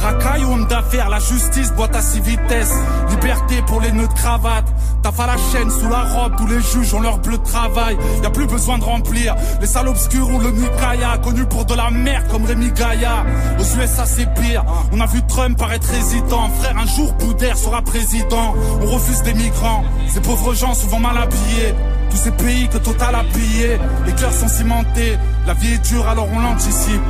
[0.00, 2.74] Racaille homme d'affaires, la justice boite à six vitesses.
[3.08, 4.66] Liberté pour les nœuds de cravate.
[5.02, 7.96] T'as fait la chaîne sous la robe, tous les juges ont leur bleu de travail.
[8.22, 11.74] Y a plus besoin de remplir les salles obscures ou le Nikaya, connu pour de
[11.74, 13.24] la merde comme Rémi Gaïa.
[13.58, 16.50] Aux USA c'est pire, on a vu Trump paraître hésitant.
[16.60, 18.54] Frère, un jour Boudère sera président.
[18.82, 21.74] On refuse des migrants, ces pauvres gens souvent mal habillés.
[22.10, 25.16] Tous ces pays que Total a pillés, les cœurs sont cimentés.
[25.46, 27.00] La vie est dure alors on l'anticipe.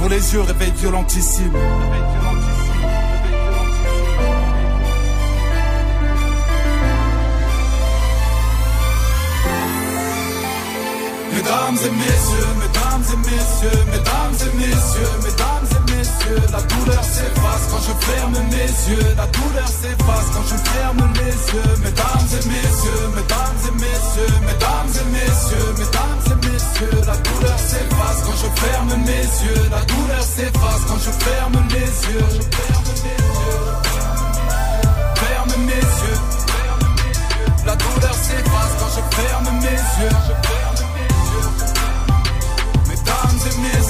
[0.00, 1.52] J'ouvre les yeux, réveil violentissime.
[11.34, 15.79] Mesdames et messieurs, mesdames et messieurs, mesdames et messieurs, mesdames et messieurs,
[16.52, 21.36] la douleur s'efface quand je ferme mes yeux, la douleur s'efface quand je ferme les
[21.54, 27.58] yeux, mesdames et messieurs, mesdames et messieurs, mesdames et messieurs, mesdames et messieurs, la douleur
[27.58, 32.42] s'efface quand je ferme mes yeux, la douleur s'efface quand je ferme les yeux, je
[32.56, 33.70] ferme mes yeux,
[35.16, 36.20] ferme mes yeux,
[37.66, 40.80] la douleur s'efface quand je ferme mes yeux, je ferme
[42.88, 43.89] Mesdames et messieurs,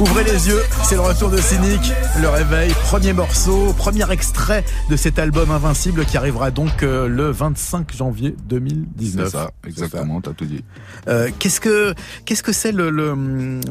[0.00, 1.80] Ouvrez les yeux, c'est le retour de Cynic,
[2.20, 7.30] le réveil, premier morceau, premier extrait de cet album Invincible qui arrivera donc euh, le
[7.30, 9.24] 25 janvier 2019.
[9.24, 10.62] C'est ça, exactement, t'as tout dit.
[11.08, 11.94] Euh, qu'est-ce que
[12.26, 13.14] qu'est-ce que c'est le, le,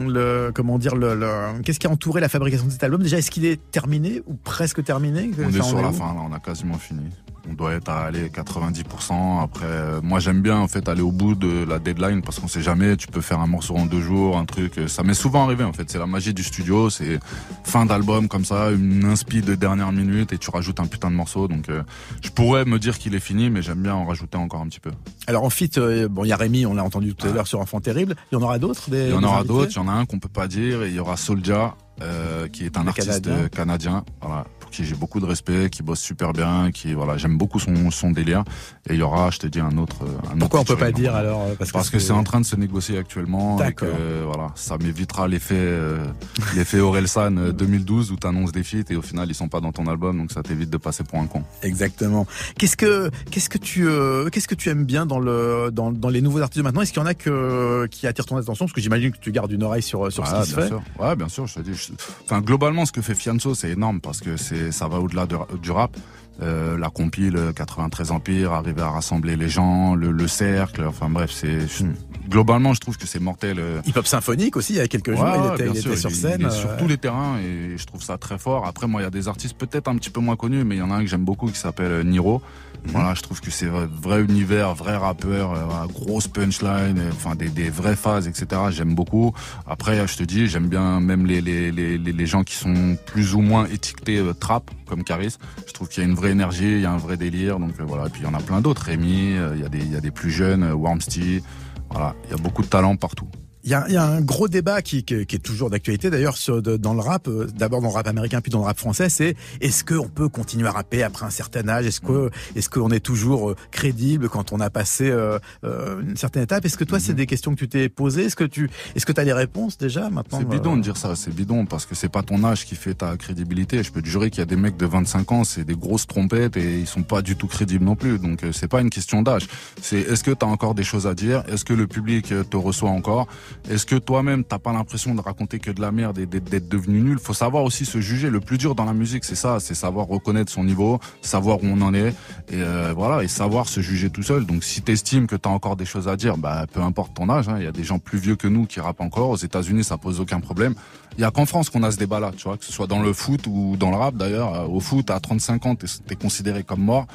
[0.08, 3.04] le comment dire le, le qu'est-ce qui a entouré la fabrication de cet album?
[3.04, 5.30] Déjà, est-ce qu'il est terminé ou presque terminé?
[5.38, 7.02] On est sur la fin, là, on a quasiment fini.
[7.50, 9.44] On doit être à aller 90%.
[9.44, 12.48] Après, euh, moi j'aime bien en fait aller au bout de la deadline parce qu'on
[12.48, 12.98] sait jamais.
[12.98, 14.78] Tu peux faire un morceau en deux jours, un truc.
[14.78, 15.90] euh, Ça m'est souvent arrivé en fait.
[15.90, 16.90] C'est la magie du studio.
[16.90, 17.20] C'est
[17.64, 21.16] fin d'album comme ça, une inspi de dernière minute et tu rajoutes un putain de
[21.16, 21.48] morceau.
[21.48, 21.84] Donc euh,
[22.22, 24.80] je pourrais me dire qu'il est fini, mais j'aime bien en rajouter encore un petit
[24.80, 24.92] peu.
[25.28, 27.48] Alors en fit, euh, bon, il y a Rémi, on l'a entendu tout à l'heure
[27.48, 28.16] sur Enfant Terrible.
[28.32, 29.72] Il y en aura d'autres Il y en aura d'autres.
[29.72, 30.84] Il y en a un qu'on peut pas dire.
[30.84, 33.34] Et il y aura Soldia, euh, qui est un Le artiste Canadien.
[33.34, 34.06] euh, canadien.
[34.22, 37.60] Voilà, pour qui j'ai beaucoup de respect, qui bosse super bien, qui voilà, j'aime beaucoup
[37.60, 38.44] son son délire.
[38.90, 39.98] Et il y aura, je te dis, un autre.
[40.34, 42.46] Un Pourquoi on autre peut pas dire alors euh, Parce que c'est en train de
[42.46, 43.64] se négocier actuellement.
[43.64, 43.86] et que,
[44.26, 46.04] voilà, ça m'évitera l'effet euh,
[46.56, 49.72] l'effet Orelsan euh, 2012 où t'annonces des feats et au final ils sont pas dans
[49.72, 51.44] ton album, donc ça t'évite de passer pour un con.
[51.64, 52.28] Exactement.
[52.58, 56.10] Qu'est-ce que qu'est-ce que tu euh, qu'est-ce que tu aimes bien dans le dans, dans
[56.10, 56.82] les nouveaux artistes maintenant?
[56.82, 58.66] Est-ce qu'il y en a que qui attirent ton attention?
[58.66, 60.64] Parce que j'imagine que tu gardes une oreille sur sur Ouais, ce qui se bien
[60.64, 60.68] fait.
[60.70, 60.82] sûr.
[61.00, 61.74] Ouais, bien sûr, je te dis.
[61.74, 61.85] je-
[62.24, 65.38] Enfin, globalement, ce que fait Fianso, c'est énorme parce que c'est, ça va au-delà de-
[65.62, 65.96] du rap.
[66.42, 71.10] Euh, la compile euh, 93 Empire, arriver à rassembler les gens, le, le cercle, enfin
[71.10, 71.86] bref, c'est je-
[72.30, 73.58] globalement, je trouve que c'est mortel.
[73.58, 73.80] euh.
[73.86, 74.74] Hip hop symphonique aussi.
[74.74, 76.42] Il y a quelques jours, Ouais, il était, il sur scène.
[76.42, 78.66] il est sur euh, tous les terrains et je trouve ça très fort.
[78.68, 80.80] Après, moi, il y a des artistes peut-être un petit peu moins connus, mais il
[80.80, 82.42] y en a un que j'aime beaucoup qui s'appelle euh, Niro.
[82.88, 87.50] Voilà, je trouve que c'est vrai, univers, vrai rappeur, euh, grosse punchline, euh, enfin des,
[87.50, 88.62] des vraies phases, etc.
[88.70, 89.34] J'aime beaucoup.
[89.68, 93.34] Après, je te dis, j'aime bien même les, les, les, les gens qui sont plus
[93.36, 95.36] ou moins étiquetés euh, trap, comme Caris.
[95.68, 97.60] Je trouve qu'il y a une vraie énergie, il y a un vrai délire.
[97.60, 98.84] Donc voilà, et puis il y en a plein d'autres.
[98.84, 101.42] Rémi, il y a des il y a des plus jeunes, Wormsty.
[101.90, 103.30] Voilà, il y a beaucoup de talent partout.
[103.66, 106.36] Il y a, y a, un gros débat qui, qui, qui est toujours d'actualité d'ailleurs
[106.80, 109.36] dans le rap, euh, d'abord dans le rap américain puis dans le rap français, c'est
[109.60, 111.88] est-ce qu'on peut continuer à rapper après un certain âge?
[111.88, 116.16] Est-ce que est-ce qu'on est toujours euh, crédible quand on a passé euh, euh, une
[116.16, 116.64] certaine étape?
[116.64, 118.26] Est-ce que toi c'est des questions que tu t'es posées?
[118.26, 120.98] Est-ce que tu est-ce que tu as les réponses déjà maintenant C'est bidon de dire
[120.98, 123.82] ça, c'est bidon parce que c'est pas ton âge qui fait ta crédibilité.
[123.82, 126.06] Je peux te jurer qu'il y a des mecs de 25 ans, c'est des grosses
[126.06, 128.20] trompettes et ils sont pas du tout crédibles non plus.
[128.20, 129.48] Donc c'est pas une question d'âge.
[129.82, 131.44] C'est est-ce que tu as encore des choses à dire?
[131.48, 133.28] Est-ce que le public te reçoit encore?
[133.70, 137.02] Est-ce que toi-même t'as pas l'impression de raconter que de la merde et d'être devenu
[137.02, 137.20] nul?
[137.20, 138.30] Faut savoir aussi se juger.
[138.30, 141.68] Le plus dur dans la musique, c'est ça, c'est savoir reconnaître son niveau, savoir où
[141.68, 142.10] on en est
[142.50, 144.46] et euh, voilà et savoir se juger tout seul.
[144.46, 147.50] Donc si t'estimes que t'as encore des choses à dire, bah peu importe ton âge.
[147.50, 149.30] hein, Il y a des gens plus vieux que nous qui rappent encore.
[149.30, 150.76] Aux États-Unis, ça pose aucun problème.
[151.18, 153.02] Il y a qu'en France qu'on a ce débat-là, tu vois, que ce soit dans
[153.02, 154.54] le foot ou dans le rap d'ailleurs.
[154.54, 157.08] Euh, Au foot, à 35 ans, t'es es considéré comme mort.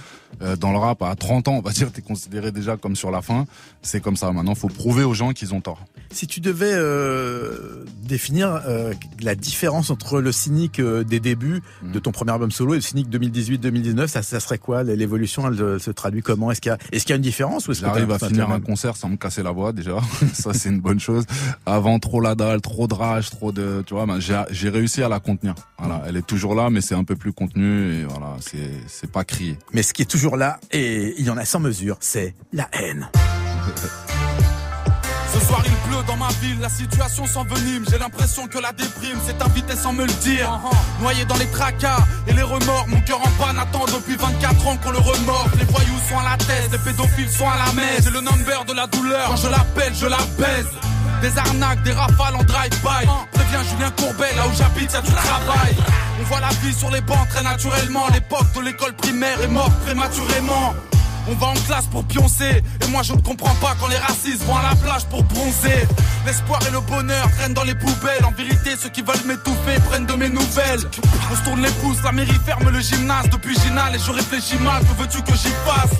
[0.42, 3.11] Euh, dans le rap, à 30 ans, on va dire, t'es considéré déjà comme sur
[3.11, 3.46] la fin.
[3.82, 4.32] C'est comme ça.
[4.32, 5.84] Maintenant, faut prouver aux gens qu'ils ont tort.
[6.12, 8.92] Si tu devais euh, définir euh,
[9.22, 12.82] la différence entre le cynique euh, des débuts de ton premier album solo et le
[12.82, 14.82] cynique 2018-2019, ça, ça serait quoi?
[14.82, 16.51] L'évolution, elle se traduit comment?
[16.51, 18.51] Est-ce qu'il y a, est-ce qu'il y a une différence ou est-ce J'arrive à finir
[18.51, 19.98] un concert sans me casser la voix déjà.
[20.32, 21.24] ça c'est une bonne chose.
[21.64, 25.09] Avant trop la dalle, trop de rage, trop de, tu vois, ben, j'ai réussi à
[25.09, 25.53] la contenir.
[25.76, 28.36] Voilà, elle est toujours là, mais c'est un peu plus contenu et voilà,
[28.86, 29.59] c'est pas crié.
[29.72, 32.68] Mais ce qui est toujours là, et il y en a sans mesure, c'est la
[32.72, 33.11] haine.
[35.34, 37.84] Ce soir il pleut dans ma ville, la situation s'envenime.
[37.91, 40.61] J'ai l'impression que la déprime s'est invitée sans me le dire.
[41.01, 44.76] Noyé dans les tracas et les remords, mon cœur en panne attend depuis 24 ans
[44.84, 45.57] qu'on le remorque.
[45.59, 48.05] Les voyous sont à la tête, les pédophiles sont à la messe.
[48.05, 50.68] C'est le number de la douleur, quand je l'appelle, je la baise.
[51.20, 53.06] Des arnaques, des rafales en drive-by.
[53.32, 55.76] Préviens Julien Courbet, là où j'habite, y'a du travail.
[56.18, 58.06] On voit la vie sur les bancs très naturellement.
[58.12, 60.74] L'époque de l'école primaire est morte prématurément.
[61.28, 64.42] On va en classe pour pioncer Et moi je ne comprends pas quand les racistes
[64.44, 65.86] vont à la plage pour bronzer
[66.26, 70.06] L'espoir et le bonheur traînent dans les poubelles En vérité ceux qui veulent m'étouffer prennent
[70.06, 70.80] de mes nouvelles
[71.30, 74.56] On se tourne les pouces, la mairie ferme le gymnase Depuis Ginal et je réfléchis
[74.56, 75.92] mal, que veux-tu que j'y fasse?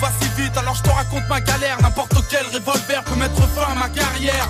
[0.00, 1.80] Va si vite alors je te raconte ma galère.
[1.82, 4.48] N'importe quel revolver peut mettre fin à ma carrière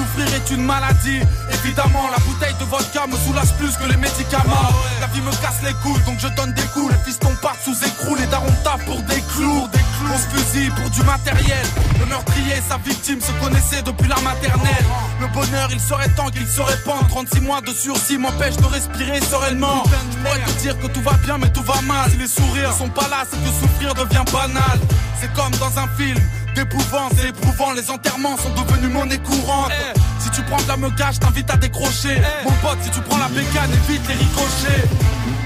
[0.00, 1.20] Souffrir est une maladie,
[1.52, 4.72] évidemment La bouteille de vodka me soulage plus que les médicaments.
[4.98, 6.90] La vie me casse les couilles donc je donne des coups.
[6.90, 9.68] Les fistons partent sous écrou, les darons tapent pour des clous.
[9.68, 10.08] Des clous.
[10.14, 11.66] On se fusille pour du matériel.
[11.98, 14.86] Le meurtrier et sa victime se connaissaient depuis la maternelle.
[15.20, 17.06] Le bonheur il serait temps qu'il se répande.
[17.10, 19.82] 36 mois de sursis m'empêchent de respirer sereinement.
[19.84, 22.10] Je pourrais te dire que tout va bien mais tout va mal.
[22.10, 24.80] Si les sourires sont pas là c'est que souffrir devient banal.
[25.20, 26.18] C'est comme dans un film
[26.54, 29.72] d'épouvante, c'est éprouvant, les enterrements sont devenus monnaie courante.
[30.18, 32.20] Si tu prends de la meugage, je t'invite à décrocher.
[32.44, 34.88] Mon pote, si tu prends la bécane, évite les ricochets.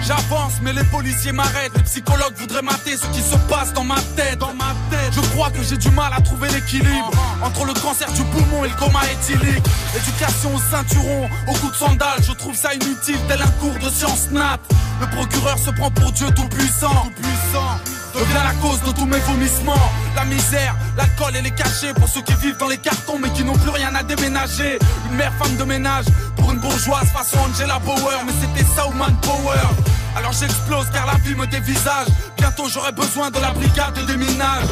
[0.07, 1.73] J'avance, mais les policiers m'arrêtent.
[1.77, 4.39] Les psychologues voudraient mater ce qui se passe dans ma tête.
[4.39, 7.11] Dans ma tête, je crois que j'ai du mal à trouver l'équilibre
[7.43, 9.65] entre le cancer du poumon et le coma éthylique.
[9.97, 13.89] Éducation au ceinturon, au coup de sandales, je trouve ça inutile, tel un cours de
[13.89, 14.59] sciences nat.
[15.01, 16.91] Le procureur se prend pour Dieu tout puissant.
[17.05, 19.91] Tout puissant devient la cause de tous mes vomissements.
[20.17, 23.45] La misère, l'alcool et les cachets pour ceux qui vivent dans les cartons mais qui
[23.45, 24.79] n'ont plus rien à déménager.
[25.11, 26.07] Une mère femme de ménage
[26.37, 29.69] pour une bourgeoise façon Angela Bauer, mais c'était ça ou Manpower.
[30.17, 32.09] Alors j'explose car la vie me dévisage.
[32.37, 34.69] Bientôt j'aurai besoin de la brigade de déminage.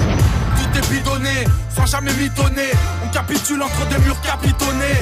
[0.56, 2.70] Tout est bidonné, sans jamais mitonner.
[3.04, 5.00] On capitule entre des murs capitonnés.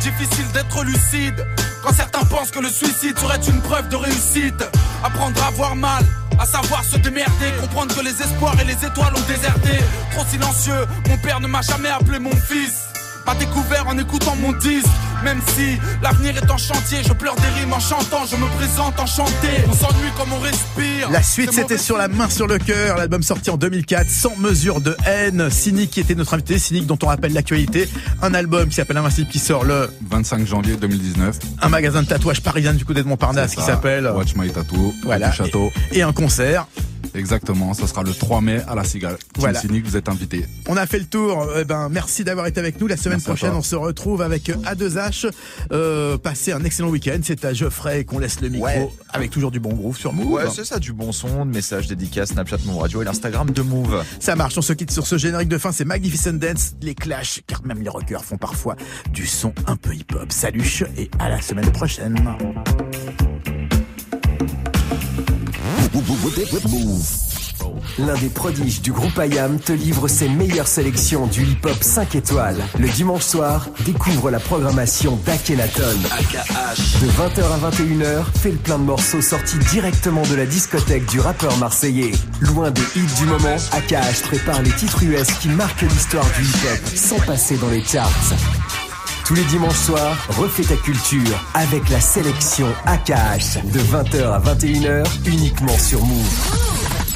[0.00, 1.46] Difficile d'être lucide
[1.82, 4.64] quand certains pensent que le suicide serait une preuve de réussite.
[5.04, 6.04] Apprendre à voir mal,
[6.38, 9.78] à savoir se démerder, comprendre que les espoirs et les étoiles ont déserté.
[10.12, 12.84] Trop silencieux, mon père ne m'a jamais appelé mon fils.
[13.26, 14.86] M'a découvert en écoutant mon disque.
[15.24, 18.98] Même si l'avenir est en chantier, je pleure des rimes en chantant, je me présente
[19.00, 19.48] enchanté.
[19.68, 21.10] On s'ennuie comme on respire.
[21.10, 24.80] La suite, c'était sur la main sur le cœur, l'album sorti en 2004, sans mesure
[24.80, 25.48] de haine.
[25.50, 27.88] Cynic qui était notre invité, Cynic dont on rappelle l'actualité.
[28.22, 31.38] Un album qui s'appelle Invincible qui sort le 25 janvier 2019.
[31.62, 34.94] un magasin de tatouage parisien du côté de Montparnasse C'est qui s'appelle Watch My Tattoo,
[35.04, 35.30] Voilà.
[35.30, 35.72] du château.
[35.92, 36.66] et un concert.
[37.16, 39.16] Exactement, ça sera le 3 mai à la Cigale.
[39.36, 39.60] Voilà.
[39.60, 40.44] Cynique, vous êtes invités.
[40.68, 41.46] On a fait le tour.
[41.58, 42.86] Eh ben, merci d'avoir été avec nous.
[42.86, 45.30] La semaine Merci prochaine, on se retrouve avec A2H.
[45.72, 47.18] Euh, passez un excellent week-end.
[47.22, 48.88] C'est à Geoffrey qu'on laisse le micro Ouais.
[49.12, 50.32] avec toujours du bon groove sur Move.
[50.32, 53.62] Ouais, c'est ça, du bon son, de messages, dédicaces, Snapchat, Move Radio et l'Instagram de
[53.62, 54.04] Move.
[54.20, 54.58] Ça marche.
[54.58, 55.72] On se quitte sur ce générique de fin.
[55.72, 58.76] C'est Magnificent Dance, les Clash, car même les rockers font parfois
[59.12, 60.30] du son un peu hip-hop.
[60.30, 62.16] Salut et à la semaine prochaine.
[67.98, 72.58] L'un des prodiges du groupe IAM te livre ses meilleures sélections du hip-hop 5 étoiles.
[72.78, 75.96] Le dimanche soir, découvre la programmation d'Akhenaton.
[77.00, 81.20] De 20h à 21h, fais le plein de morceaux sortis directement de la discothèque du
[81.20, 82.12] rappeur marseillais.
[82.40, 86.80] Loin des hits du moment, AKH prépare les titres US qui marquent l'histoire du hip-hop
[86.94, 88.12] sans passer dans les charts.
[89.26, 95.04] Tous les dimanches soirs, refais ta culture avec la sélection AKH de 20h à 21h
[95.26, 96.58] uniquement sur Move.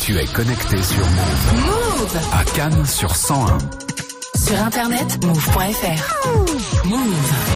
[0.01, 1.67] Tu es connecté sur Move.
[1.67, 3.59] Move À Cannes sur 101.
[4.37, 6.89] Sur internet, move.fr.
[6.89, 7.41] Move.